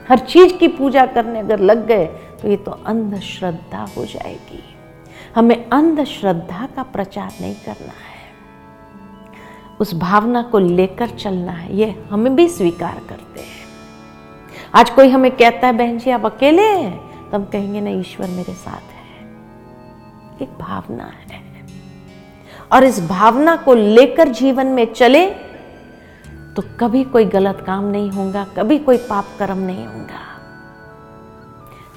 हर 0.10 0.20
चीज़ 0.20 0.54
की 0.54 0.68
पूजा 0.68 1.06
करने 1.06 1.40
अगर 1.40 1.60
लग 1.60 1.86
गए 1.88 2.06
तो 2.42 2.48
ये 2.48 2.58
तो 2.58 2.72
अंधश्रद्धा 2.72 3.86
हो 3.98 4.06
जाएगी। 4.06 4.64
हमें 5.36 5.70
अंधश्रद्धा 5.70 6.68
का 6.76 6.84
प्रचार 6.84 7.32
नहीं 7.42 7.56
करना 7.56 7.94
है। 8.02 8.15
उस 9.80 9.94
भावना 9.94 10.42
को 10.42 10.60
लेकर 10.60 11.10
चलना 11.10 11.52
है। 11.52 11.76
ये 11.78 12.06
हमें 12.12 12.36
भी 12.36 12.48
स्वीकार 12.48 13.02
करते 13.10 13.40
हैं। 13.40 13.66
आज 14.76 14.90
कोई 14.90 15.10
हमें 15.10 15.32
कहता 15.32 15.68
है, 15.68 15.74
बहन 15.74 15.98
जी, 15.98 16.12
आप 16.12 16.26
अकेले 16.26 16.62
हैं? 16.62 17.30
तो 17.32 17.38
हम 17.38 17.46
कहेंगे 17.46 17.82
ना 17.82 17.90
ईश्वर 17.90 18.28
मेरे 18.28 18.54
साथ 18.54 18.92
है। 18.92 19.06
एक 20.42 20.58
भावना 20.60 21.04
है। 21.04 21.44
और 22.72 22.84
इस 22.84 23.08
भावना 23.08 23.56
को 23.56 23.74
लेकर 23.74 24.28
जीवन 24.28 24.68
में 24.68 24.94
चले 24.94 25.26
तो 26.56 26.64
कभी 26.80 27.04
कोई 27.04 27.26
गलत 27.26 27.64
काम 27.66 27.84
नहीं 27.84 28.12
होगा, 28.12 28.44
कभी 28.58 28.78
कोई 28.80 28.98
पाप 28.98 29.26
कर्म 29.40 29.58
नहीं 29.58 29.88
होगा। 29.88 30.22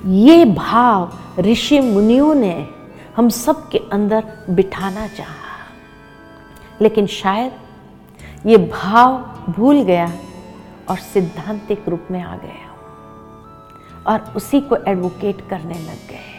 ये 0.07 0.45
भाव 0.45 1.13
ऋषि 1.41 1.81
मुनियों 1.81 2.35
ने 2.35 2.69
हम 3.17 3.29
सबके 3.29 3.79
अंदर 3.93 4.25
बिठाना 4.51 5.07
चाहा। 5.07 5.37
लेकिन 6.81 7.07
शायद 7.07 7.53
ये 8.47 8.57
भाव 8.57 9.19
भूल 9.53 9.83
गया 9.83 10.13
और 10.89 10.97
सिद्धांतिक 10.97 11.89
रूप 11.89 12.09
में 12.11 12.23
आ 12.23 12.37
गया। 12.37 12.69
और 14.07 14.33
उसी 14.37 14.61
को 14.61 14.77
एडवोकेट 14.77 15.49
करने 15.49 15.75
लग 15.75 16.09
गए। 16.09 16.35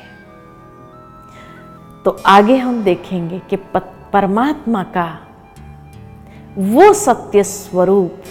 तो 2.06 2.12
आगे 2.26 2.58
हम 2.58 2.84
देखेंगे 2.84 3.40
कि 3.40 3.56
परमात्मा 4.14 4.84
का 4.84 5.20
वो 6.58 6.94
सत्य 6.94 7.44
स्वरूप 7.44 8.24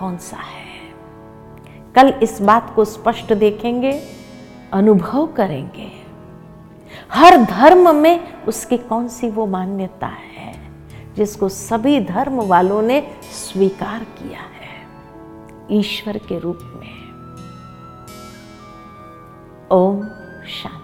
कौन 0.00 0.16
सा 0.16 0.36
है। 0.36 0.70
कल 1.94 2.08
इस 2.22 2.42
बात 2.42 2.72
को 2.76 2.84
स्पष्ट 2.84 3.32
देखेंगे, 3.32 4.02
अनुभव 4.72 5.26
करेंगे। 5.26 5.92
हर 7.12 7.36
धर्म 7.36 7.94
में 7.94 8.42
उसकी 8.42 8.78
कौन 8.78 9.08
सी 9.08 9.30
वो 9.30 9.46
मान्यता 9.46 10.06
है? 10.06 10.29
जिसको 11.16 11.48
सभी 11.48 12.00
धर्म 12.00 12.40
वालों 12.40 12.82
ने 12.82 13.16
स्वीकार 13.22 14.04
किया 14.04 14.40
है। 14.40 14.60
ईश्वर 15.70 16.18
के 16.18 16.38
रूप 16.38 16.58
में। 16.62 17.00
ओम 19.72 20.02
शांति। 20.46 20.79